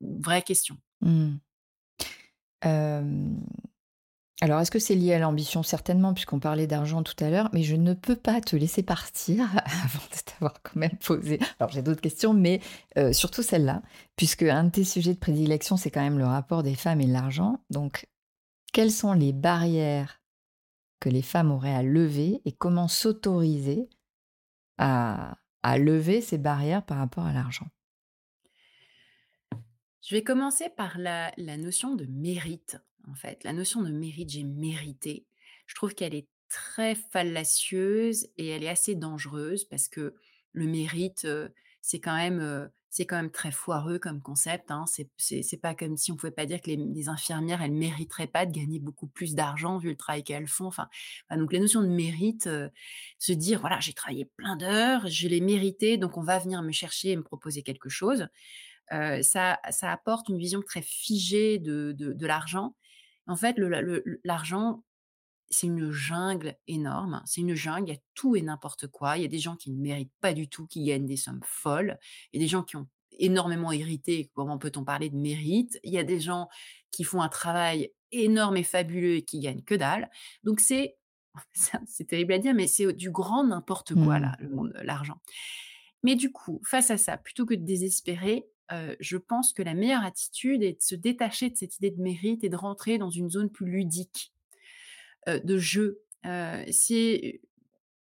[0.00, 0.76] vraie question.
[1.00, 1.34] Mmh.
[4.42, 5.62] Alors est-ce que c'est lié à l'ambition?
[5.62, 9.44] Certainement, puisqu'on parlait d'argent tout à l'heure, mais je ne peux pas te laisser partir
[9.84, 12.60] avant de t'avoir quand même posé alors j'ai d'autres questions, mais
[13.12, 13.82] surtout celle-là,
[14.16, 17.06] puisque un de tes sujets de prédilection, c'est quand même le rapport des femmes et
[17.06, 17.58] de l'argent.
[17.68, 18.06] Donc,
[18.72, 20.22] quelles sont les barrières
[21.00, 23.90] que les femmes auraient à lever et comment s'autoriser
[24.78, 27.68] à lever ces barrières par rapport à l'argent?
[30.02, 33.44] Je vais commencer par la notion de mérite, en fait.
[33.44, 35.26] La notion de mérite, j'ai mérité.
[35.66, 40.14] Je trouve qu'elle est très fallacieuse et elle est assez dangereuse parce que
[40.52, 44.84] le mérite, heu, c'est quand même, heu, c'est quand même très foireux comme concept, hein.
[44.86, 48.52] C'est pas comme si on pouvait pas dire que les infirmières, elles mériteraient pas de
[48.52, 50.66] gagner beaucoup plus d'argent vu le travail qu'elles font.
[50.66, 50.88] Enfin,
[51.30, 52.70] donc la notion de mérite, heu,
[53.18, 56.72] se dire: «Voilà, j'ai travaillé plein d'heures, je l'ai mérité, donc on va venir me
[56.72, 58.26] chercher et me proposer quelque chose».
[58.92, 62.76] Heu, ça ça apporte une vision très figée de de l'argent.
[63.26, 63.56] En fait,
[64.24, 64.84] l'argent,
[65.50, 67.22] c'est une jungle énorme.
[67.26, 69.16] C'est une jungle, il y a tout et n'importe quoi.
[69.16, 71.40] Il y a des gens qui ne méritent pas du tout, qui gagnent des sommes
[71.44, 71.98] folles.
[72.32, 72.88] Il y a des gens qui ont
[73.18, 75.78] énormément hérité, comment peut-on parler de mérite?
[75.84, 76.48] Il y a des gens
[76.90, 80.10] qui font un travail énorme et fabuleux et qui gagnent que dalle.
[80.44, 80.96] Donc c'est
[81.86, 84.22] c'est terrible à dire, mais c'est du grand n'importe quoi Mmh.
[84.22, 85.20] là, le monde l'argent.
[86.02, 89.74] Mais du coup, face à ça, plutôt que de désespérer, heu, je pense que la
[89.74, 93.10] meilleure attitude est de se détacher de cette idée de mérite et de rentrer dans
[93.10, 94.32] une zone plus ludique,
[95.26, 96.02] de jeu.
[96.70, 97.40] C'est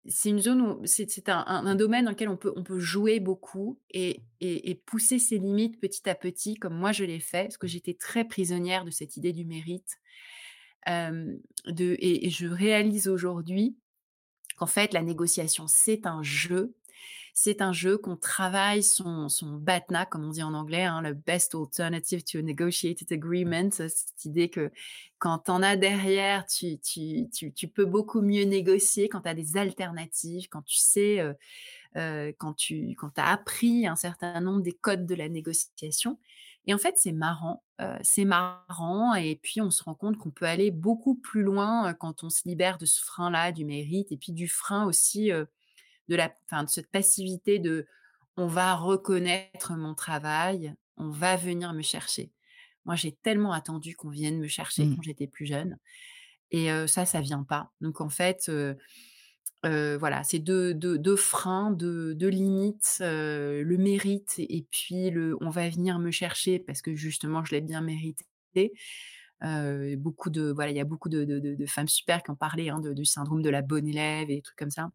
[0.09, 4.23] c'est une zone c'est un domaine dans lequel on peut on peut jouer beaucoup et
[4.41, 7.95] et pousser ses limites petit à petit comme moi je l'ai fait, parce que j'étais
[7.95, 9.97] très prisonnière de cette idée du mérite.
[10.87, 13.77] De et je réalise aujourd'hui
[14.57, 16.75] qu'en fait la négociation, c'est un jeu.
[17.39, 21.13] C'est un jeu qu'on travaille son son BATNA comme on dit en anglais, hein, le
[21.13, 23.69] best alternative to a negotiated agreement.
[23.79, 24.71] Heu, cette idée que
[25.19, 29.29] quand tu en as derrière, tu tu tu tu peux beaucoup mieux négocier quand tu
[29.29, 31.35] as des alternatives, quand tu sais, heu
[31.97, 36.19] heu, quand tu quand as appris un certain nombre des codes de la négociation
[36.67, 40.31] et en fait, c'est marrant, heu, c'est marrant et puis on se rend compte qu'on
[40.31, 44.17] peut aller beaucoup plus loin, quand on se libère de ce frein-là, du mérite et
[44.17, 45.33] puis du frein aussi,
[46.09, 47.87] de la enfin, de cette passivité de:
[48.37, 52.33] «On va reconnaître mon travail, on va venir me chercher».
[52.87, 54.97] Moi, j'ai tellement attendu qu'on vienne me chercher Mmh.
[54.97, 55.79] quand j'étais plus jeune
[56.53, 57.73] et heu, ça, ça vient pas.
[57.83, 58.51] Donc en fait,
[59.65, 65.51] voilà, c'est 2- 2- 2 freins, 2- 2 limites, le mérite et puis le: «On
[65.51, 68.27] va venir me chercher parce que justement je l'ai bien mérité».
[69.99, 72.37] Beaucoup de voilà, il y a beaucoup de de de de femmes super qui ont
[72.37, 74.91] parlé, hein, du syndrome de la bonne élève et des trucs comme ça.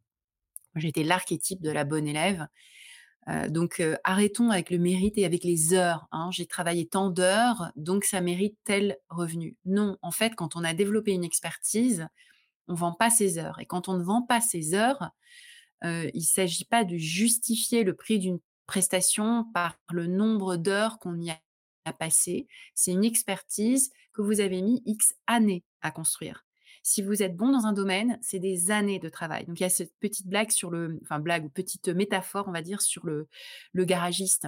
[0.75, 2.47] J'étais l'archétype de la bonne élève.
[3.49, 6.29] Donc arrêtons avec le mérite et avec les heures, hein.
[6.31, 9.57] J'ai travaillé tant d'heures, donc ça mérite tel revenu.
[9.65, 12.07] Non, en fait, quand on a développé une expertise,
[12.67, 15.11] on vend pas ses heures et quand on ne vend pas ses heures,
[15.83, 21.19] heu, il s'agit pas de justifier le prix d'une prestation par le nombre d'heures qu'on
[21.19, 22.47] y a passé.
[22.75, 26.45] C'est une expertise que vous avez mis X années à construire.
[26.83, 29.45] Si vous êtes bon dans un domaine, c'est des années de travail.
[29.45, 32.51] Donc il y a cette petite blague sur le, enfin blague ou petite métaphore, on
[32.51, 33.27] va dire, sur le,
[33.75, 34.47] garagiste.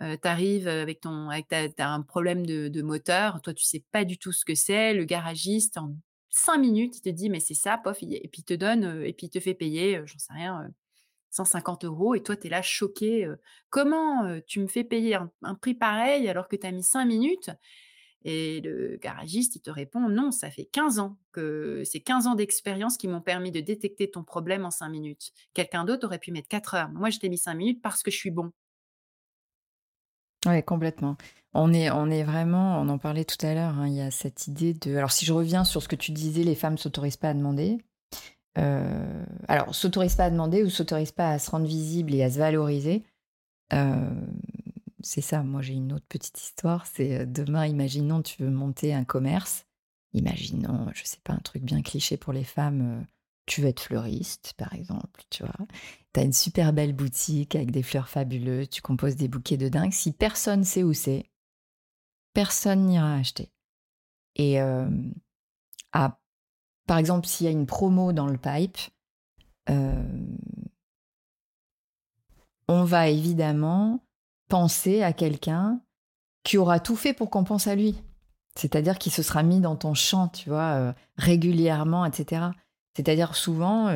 [0.00, 4.16] Euh, tu arrives avec ton, avec un problème de, moteur, toi tu sais pas du
[4.16, 4.94] tout ce que c'est.
[4.94, 5.94] Le garagiste en
[6.30, 9.06] cinq minutes, il te dit mais c'est ça, pof, et puis il te donne, euh,
[9.06, 10.70] et puis te fait payer, euh, j'en sais rien,
[11.30, 13.30] 150 euros et toi, tu es là choqué.
[13.68, 17.04] comment tu me fais payer un, un prix pareil alors que tu as mis cinq
[17.04, 17.50] minutes?
[18.28, 22.34] Et le garagiste, il te répond, non, ça fait 15 ans que c'est 15 ans
[22.34, 25.30] d'expérience qui m'ont permis de détecter ton problème en cinq minutes.
[25.54, 26.88] Quelqu'un d'autre aurait pu mettre 4 heures.
[26.90, 28.50] Moi, je t'ai mis cinq minutes parce que je suis bon.
[30.44, 31.16] Oui, complètement.
[31.54, 34.10] On est, on est vraiment, on en parlait tout à l'heure, hein, il y a
[34.10, 34.96] cette idée de...
[34.96, 37.34] Alors si je reviens sur ce que tu disais, les femmes ne s'autorisent pas à
[37.34, 37.78] demander.
[38.58, 42.30] Euh, alors, s'autorise pas à demander ou s'autorise pas à se rendre visible et à
[42.30, 43.04] se valoriser.
[43.72, 44.10] Euh,
[45.06, 46.86] c'est ça, moi j'ai une autre petite histoire.
[46.86, 49.66] C'est demain, imaginons, tu veux monter un commerce.
[50.12, 53.06] Imaginons, je sais pas, un truc bien cliché pour les femmes.
[53.46, 55.66] tu veux être fleuriste, par exemple, tu vois.
[56.16, 59.92] As une super belle boutique avec des fleurs fabuleuses, tu composes des bouquets de dingue.
[59.92, 61.30] Si personne sait où c'est,
[62.32, 63.52] personne n'ira acheter.
[64.34, 64.58] Et
[65.92, 66.18] à
[66.86, 68.78] par exemple, s'il y a une promo dans le pipe,
[72.68, 74.05] on va évidemment
[74.48, 75.80] penser à quelqu'un
[76.44, 77.96] qui aura tout fait pour qu'on pense à lui.
[78.54, 82.46] C'est-à-dire qui se sera mis dans ton champ, tu vois, euh, régulièrement, etc.
[82.94, 83.88] C'est-à-dire souvent,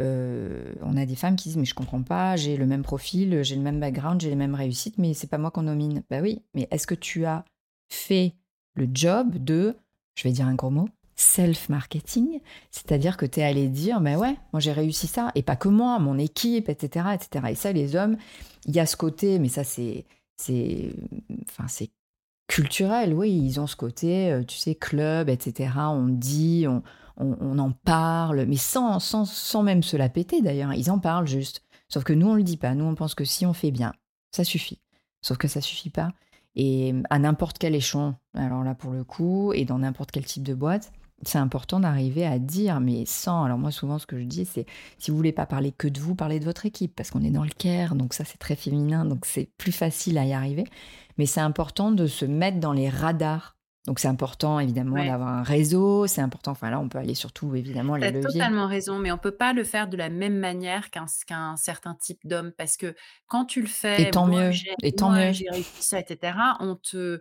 [0.00, 3.42] euh, on a des femmes qui disent mais je comprends pas, j'ai le même profil,
[3.42, 6.02] j'ai le même background, j'ai les mêmes réussites, mais c'est pas moi qu'on nomine.
[6.10, 7.44] Bah oui, mais est-ce que tu as
[7.88, 8.34] fait
[8.74, 9.76] le job de,
[10.14, 12.40] je vais dire un gros mot, self-marketing,
[12.70, 15.68] c'est-à-dire que tu es allé dire, mais ouais, moi j'ai réussi ça, et pas que
[15.68, 17.46] moi, mon équipe, etc., etc.
[17.50, 18.16] Et ça, les hommes,
[18.66, 20.06] il y a ce côté, mais ça c'est,
[20.36, 20.92] c'est,
[21.48, 21.90] enfin c'est
[22.48, 25.70] culturel, oui, ils ont ce côté, euh, tu sais, club, etc.
[25.76, 26.82] On dit, on,
[27.16, 31.28] on, en parle, mais sans, sans, sans même se la péter d'ailleurs, ils en parlent
[31.28, 31.62] juste.
[31.88, 33.92] Sauf que nous, on le dit pas, nous on pense que si on fait bien,
[34.32, 34.80] ça suffit.
[35.22, 36.12] Sauf que ça suffit pas.
[36.56, 40.44] Et à n'importe quel échelon, alors là pour le coup, et dans n'importe quel type
[40.44, 40.92] de boîte,
[41.28, 43.44] c'est important d'arriver à dire, mais sans.
[43.44, 44.66] Alors, moi, souvent, ce que je dis, c'est
[44.98, 47.30] si vous voulez pas parler que de vous, parlez de votre équipe, parce qu'on est
[47.30, 50.64] dans le care, donc ça, c'est très féminin, donc c'est plus facile à y arriver.
[51.18, 53.56] Mais c'est important de se mettre dans les radars.
[53.86, 56.52] Donc, c'est important, évidemment, d'avoir un réseau, c'est important.
[56.52, 58.22] Enfin, là, on peut aller surtout, évidemment, les leviers.
[58.22, 61.06] Totalement raison, mais on peut pas le faire de la même manière qu'un
[61.56, 62.94] certain type d'homme, parce que
[63.26, 64.04] quand tu le fais.
[64.04, 64.52] Et tant mieux.
[64.82, 65.32] Et tant mieux.
[65.32, 67.20] J'ai réussi ça, etc., on te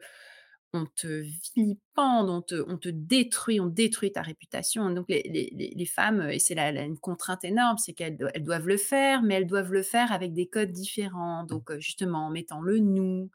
[0.73, 1.07] on te
[1.55, 4.89] vilipende, on te, on te détruit, on détruit ta réputation.
[4.89, 9.35] Donc les, femmes, et c'est là, une contrainte énorme, c'est qu'elles doivent le faire, mais
[9.35, 11.43] elles doivent le faire avec des codes différents.
[11.43, 13.29] Donc euh, justement en mettant le nous,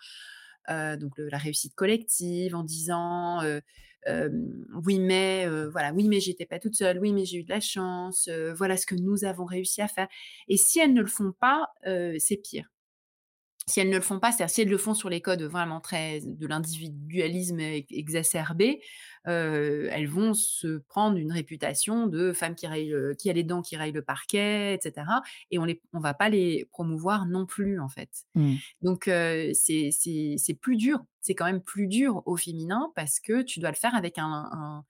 [0.70, 3.60] euh, donc la réussite collective, en disant euh,
[4.84, 7.60] oui mais voilà, oui mais j'étais pas toute seule, oui mais j'ai eu de la
[7.60, 10.08] chance, voilà ce que nous avons réussi à faire.
[10.48, 11.68] Et si elles ne le font pas,
[12.18, 12.68] c'est pire
[13.68, 15.80] si elles ne le font pas, c'est-à-dire si elles le font sur les codes vraiment
[15.80, 18.80] très de l'individualisme exacerbé,
[19.26, 22.66] euh, elles vont se prendre une réputation de femmes qui,
[23.18, 25.06] qui a les dents qui rayent le parquet, etc.
[25.50, 28.10] Et on ne on va pas les promouvoir non plus en fait.
[28.34, 28.54] Mmh.
[28.82, 33.60] Donc euh, c'est plus dur, c'est quand même plus dur au féminin parce que tu
[33.60, 34.84] dois le faire avec un,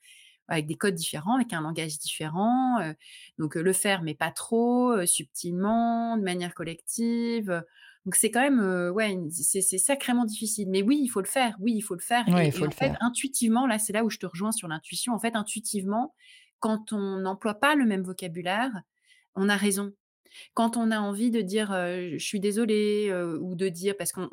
[0.47, 2.79] avec des codes différents, avec un langage différent.
[2.81, 2.95] Euh,
[3.39, 7.65] donc le faire, mais pas trop, subtilement, de manière collective.
[8.09, 10.67] Donc c'est quand même, ouais, c'est sacrément difficile.
[10.71, 11.55] Mais oui, il faut le faire.
[11.61, 12.27] Oui, il faut le faire.
[12.27, 14.67] et, il faut le en fait, intuitivement, là, c'est là où je te rejoins sur
[14.67, 15.13] l'intuition.
[15.13, 16.15] En fait, intuitivement,
[16.59, 18.71] quand on n'emploie pas le même vocabulaire,
[19.35, 19.93] on a raison.
[20.55, 24.31] Quand on a envie de dire je suis désolée ou de dire parce qu'on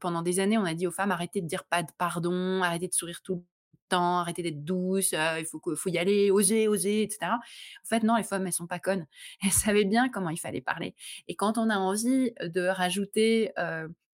[0.00, 2.88] pendant des années on a dit aux femmes arrêtez de dire pas de pardon, arrêtez
[2.88, 3.42] de sourire tout
[3.88, 7.32] temps, arrêtez d'être douce, il faut, faut y aller, oser, oser, etc.
[7.32, 9.06] En fait, non, les femmes, elles sont pas connes.
[9.42, 10.94] Elles savaient bien comment il fallait parler.
[11.28, 13.52] Et quand on a envie de rajouter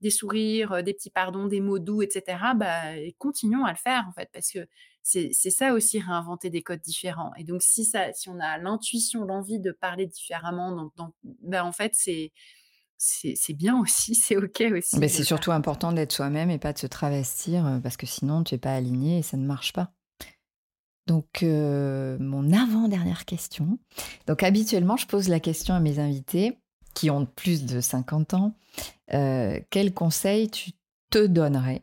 [0.00, 2.82] des sourires, des petits pardons, des mots doux, etc., bah,
[3.18, 4.66] continuons à le faire, en fait, parce que
[5.02, 7.32] c'est ça aussi, réinventer des codes différents.
[7.36, 10.90] Et donc, si, ça, si on a l'intuition, l'envie de parler différemment,
[11.42, 12.32] bah, en fait, c'est
[13.02, 14.98] c'est bien aussi, c'est OK aussi.
[14.98, 18.44] Mais c'est surtout important d'être soi-même et pas de se travestir euh, parce que sinon
[18.44, 19.92] tu n'es pas aligné et ça ne marche pas.
[21.06, 23.78] Donc, euh, mon avant-dernière question.
[24.26, 26.58] Donc, habituellement, je pose la question à mes invités
[26.94, 28.54] qui ont plus de 50 ans.
[29.14, 30.72] Euh, quel conseil tu
[31.10, 31.82] te donnerais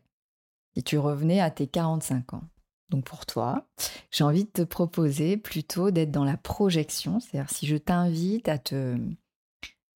[0.75, 2.43] si tu revenais à tes 45 ans?
[2.89, 3.67] Donc pour toi,
[4.11, 8.57] j'ai envie de te proposer plutôt d'être dans la projection, c'est-à-dire si je t'invite à
[8.57, 8.97] te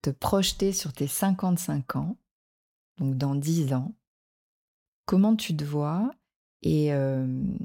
[0.02, 2.16] te projeter sur tes 55 ans
[2.98, 3.94] donc dans 10 ans,
[5.06, 6.10] comment tu te vois
[6.62, 7.56] et hem,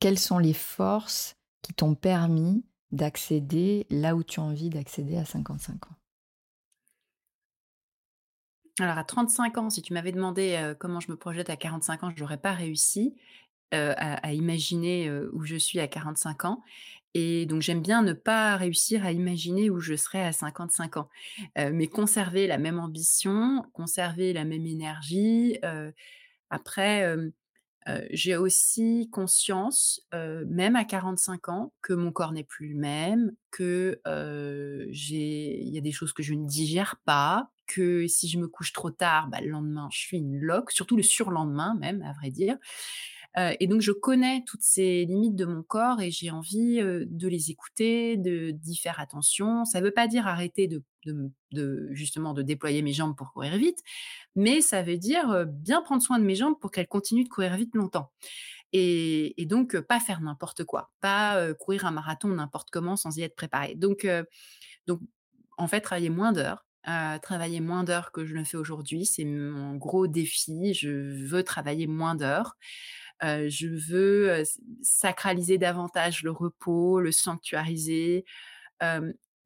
[0.00, 5.24] quelles sont les forces qui t'ont permis d'accéder là où tu as envie d'accéder à
[5.24, 5.96] 55 ans?
[8.78, 12.04] Alors à 35 ans, si tu m'avais demandé, heu, comment je me projette à 45
[12.04, 13.14] ans, j'aurais pas réussi,
[13.74, 16.62] heu, à imaginer, où je suis à 45 ans
[17.14, 21.08] et donc j'aime bien ne pas réussir à imaginer où je serai à 55 ans,
[21.58, 25.92] heu, mais conserver la même ambition, conserver la même énergie, heu,
[26.50, 27.32] après, heu,
[28.12, 30.06] j'ai aussi conscience,
[30.48, 34.00] même à 45 ans, que mon corps n'est plus le même, que,
[34.86, 38.72] il y a des choses que je ne digère pas, que si je me couche
[38.72, 42.30] trop tard, bah, le lendemain, je suis une loque, surtout le surlendemain même, à vrai
[42.30, 42.56] dire.
[43.38, 47.06] Heu et donc je connais toutes ces limites de mon corps et j'ai envie, heu,
[47.08, 49.64] de les écouter, d'y faire attention.
[49.64, 50.82] Ça ne veut pas dire arrêter de
[51.92, 53.78] justement de déployer mes jambes pour courir vite,
[54.36, 57.28] mais ça veut dire, heu, bien prendre soin de mes jambes pour qu'elles continuent de
[57.30, 58.12] courir vite longtemps
[58.72, 63.36] et donc pas faire n'importe quoi, pas, courir un marathon n'importe comment sans y être
[63.36, 63.74] préparée.
[63.76, 64.06] Donc
[64.86, 65.00] donc
[65.58, 69.24] en fait, travailler moins d'heures, heu, travailler moins d'heures que je ne fais aujourd'hui, c'est
[69.24, 70.74] mon gros défi.
[70.74, 70.90] Je
[71.26, 72.56] veux travailler moins d'heures.
[73.22, 74.42] Je veux,
[74.82, 78.24] sacraliser davantage le repos, le sanctuariser,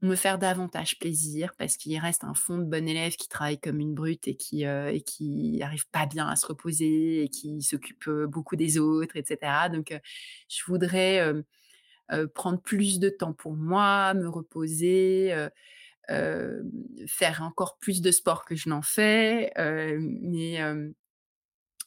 [0.03, 3.81] me faire davantage plaisir parce qu'il reste un fond de bonne élève qui travaille comme
[3.81, 5.03] une brute et qui, heu et
[5.93, 9.69] pas bien à se reposer et qui s'occupe, beaucoup des autres et cetera.
[9.69, 9.99] Donc
[10.49, 11.33] je voudrais,
[12.35, 15.35] prendre plus de temps pour moi, me reposer,
[16.09, 19.53] faire encore plus de sport que je n'en fais,
[20.01, 20.59] mais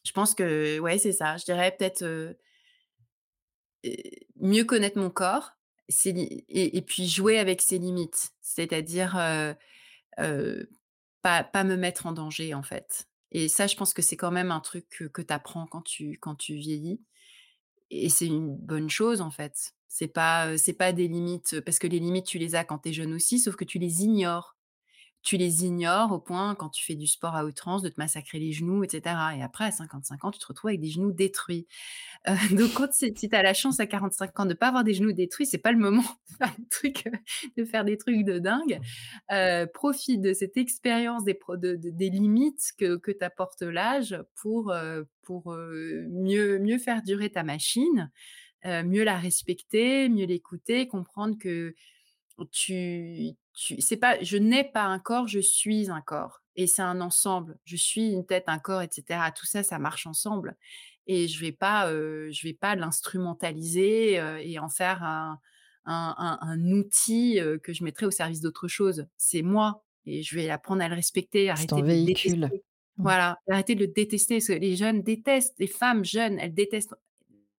[0.03, 1.37] je pense que ouais, c'est ça.
[1.37, 2.35] Je dirais peut-être,
[4.37, 5.51] mieux connaître mon corps,
[6.05, 8.31] et puis jouer avec ses limites.
[8.41, 9.13] C'est-à-dire,
[11.21, 14.49] pas me mettre en danger, en fait et ça, je pense que c'est quand même
[14.49, 16.99] un truc que que tu apprends quand tu quand tu vieillis
[17.91, 19.73] et c'est une bonne chose, en fait.
[19.87, 22.89] C'est pas, c'est pas des limites, parce que les limites, tu les as quand tu
[22.89, 24.55] es jeune aussi, sauf que tu les ignores.
[25.21, 28.39] Tu les ignores au point, quand tu fais du sport à outrance, de te massacrer
[28.39, 31.11] les genoux et cetera et après à 55 ans, tu te retrouves avec des genoux
[31.11, 31.67] détruits.
[32.27, 34.93] Heu, donc quand si tu as la chance à 45 ans de pas avoir des
[34.93, 37.11] genoux détruits, c'est pas le moment de faire des trucs, heu,
[37.57, 38.79] de faire des trucs de dingue.
[39.31, 44.17] Heu, profite de cette expérience des pro de de des limites que que t'apporte l'âge
[44.35, 44.73] pour,
[45.23, 48.11] pour, mieux mieux faire durer ta machine,
[48.65, 51.73] mieux la respecter, mieux l'écouter, comprendre que
[52.45, 56.81] tu tu c'est pas je n'ai pas un corps, je suis un corps et c'est
[56.81, 57.59] un ensemble.
[57.65, 59.31] Je suis une tête, un corps et cetera.
[59.31, 60.57] Tout ça, ça marche ensemble
[61.07, 65.39] et je vais pas, heu, je vais pas l'instrumentaliser, heu et en faire un
[65.85, 69.07] un un un outil, heu, que je mettrai au service d'autre chose.
[69.17, 72.51] C'est moi et je vais apprendre à le respecter, C'est arrêter ton de le véhicule.
[72.53, 72.63] détester.
[72.97, 73.09] Mmh.
[73.09, 76.95] Voilà, arrêter de le détester parce que les jeunes détestent, les femmes jeunes, elles détestent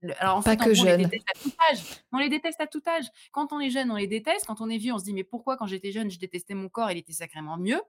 [0.02, 1.82] le alors en Pas fait, que on les déteste à tout âge.
[2.12, 3.04] On les déteste à tout âge.
[3.32, 4.46] Quand on est jeune, on les déteste.
[4.46, 6.68] Quand on est vieux, on se dit: «Mais pourquoi quand j'étais jeune, je détestais mon
[6.68, 7.80] corps, il était sacrément mieux?»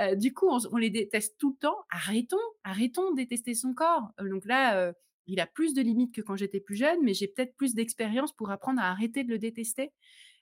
[0.00, 1.76] Heu, du coup, on les déteste tout le temps.
[1.90, 4.10] Arrêtons, arrêtons de détester son corps.
[4.20, 4.94] Heu, donc là, heu,
[5.26, 8.32] il a plus de limites que quand j'étais plus jeune, mais j'ai peut-être plus d'expérience
[8.32, 9.92] pour apprendre à arrêter de le détester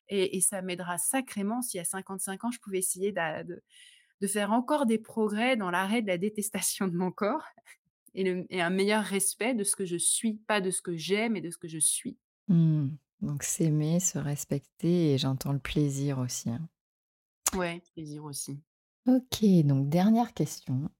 [0.08, 4.86] et et ça m'aidera sacrément si à 55 ans, je pouvais essayer de faire encore
[4.86, 7.44] des progrès dans l'arrêt de la détestation de mon corps
[8.14, 10.96] et le et un meilleur respect de ce que je suis, pas de ce que
[10.96, 12.18] j'ai, mais de ce que je suis.
[12.48, 12.88] Mmh.
[13.22, 16.68] Donc s'aimer, se respecter et j'entends le plaisir aussi, hein.
[17.54, 18.62] Ouais, plaisir aussi.
[19.08, 20.90] OK, donc dernière question.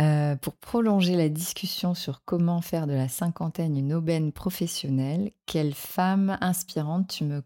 [0.00, 5.74] Heu, pour prolonger la discussion sur comment faire de la cinquantaine une aubaine professionnelle, quelle
[5.74, 7.42] femme inspirante tu me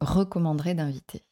[0.00, 1.24] recommanderais d'inviter?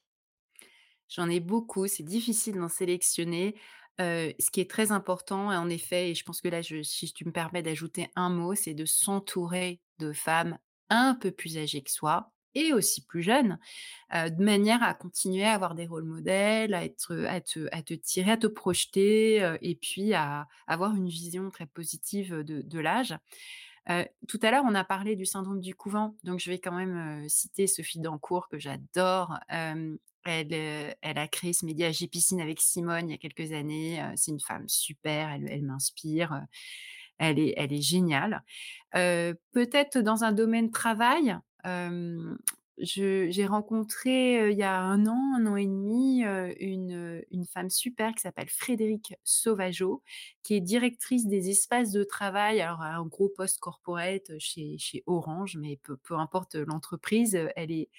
[1.09, 3.57] J'en ai beaucoup, c'est difficile d'en sélectionner.
[4.01, 7.33] Ce qui est très important, en effet, et je pense que là, si tu me
[7.33, 12.33] permets d'ajouter un mot, c'est de s'entourer de femmes un peu plus âgées que soi
[12.55, 13.61] et aussi plus jeunes,
[14.13, 18.37] de manière à continuer à avoir des rôles modèles, à être, à te tirer, à
[18.37, 23.15] te projeter, et puis à avoir une vision très positive, de l'âge.
[24.27, 27.29] Tout à l'heure, on a parlé du syndrome du couvent, donc je vais quand même,
[27.29, 29.39] citer Sophie Dancourt que j'adore.
[30.25, 33.53] Elle, heu, elle a créé ce média J'ai piscine avec Simone il y a quelques
[33.53, 36.41] années, heu, c'est une femme super, elle m'inspire, heu,
[37.19, 37.39] elle
[37.73, 38.43] est géniale.
[38.93, 41.37] Peut-être dans un domaine travail,
[42.79, 46.55] j'ai rencontré, il y a un an, un an et demi, 2
[47.31, 50.03] une, femme super qui s'appelle Frédérique Sauvageau,
[50.43, 55.57] qui est directrice des espaces de travail, alors un gros poste corporate chez chez Orange,
[55.61, 57.91] mais peu peu importe l'entreprise, elle est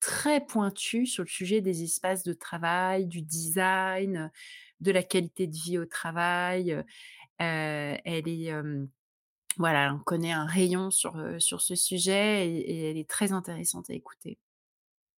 [0.00, 4.30] très pointue sur le sujet des espaces de travail, du design,
[4.80, 6.82] de la qualité de vie au travail.
[7.38, 8.52] elle est
[9.56, 13.94] voilà, on connaît un rayon sur, sur ce sujet et, elle est très intéressante à
[13.94, 14.38] écouter.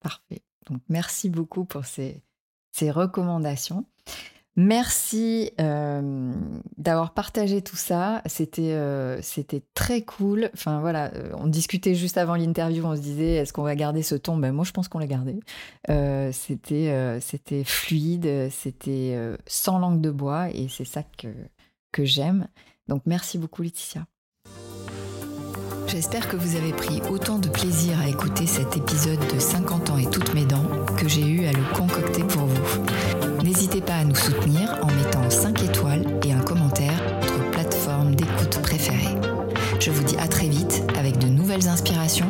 [0.00, 0.42] Parfait.
[0.66, 2.22] Donc merci beaucoup pour ces,
[2.70, 3.86] ces recommandations.
[4.56, 8.22] Merci d'avoir partagé tout ça.
[8.26, 8.76] C'était
[9.20, 10.50] c'était très cool.
[10.54, 14.14] Enfin voilà, on discutait juste avant l'interview, on se disait est-ce qu'on va garder ce
[14.14, 14.36] ton?
[14.38, 15.38] Ben moi je pense qu'on l'a gardé.
[16.32, 21.28] c'était c'était fluide, c'était sans langue de bois et c'est ça que
[21.92, 22.48] que j'aime.
[22.88, 24.06] Donc merci beaucoup Laetitia.
[25.86, 29.98] J'espère que vous avez pris autant de plaisir à écouter cet épisode de 50 ans
[29.98, 30.66] et toutes mes dents
[30.98, 32.86] que j'ai eu à le concocter pour vous.
[33.46, 38.16] N'hésitez pas à nous soutenir en mettant 5 étoiles et un commentaire sur votre plateforme
[38.16, 39.14] d'écoute préférée.
[39.78, 42.26] Je vous dis à très vite avec de nouvelles inspirations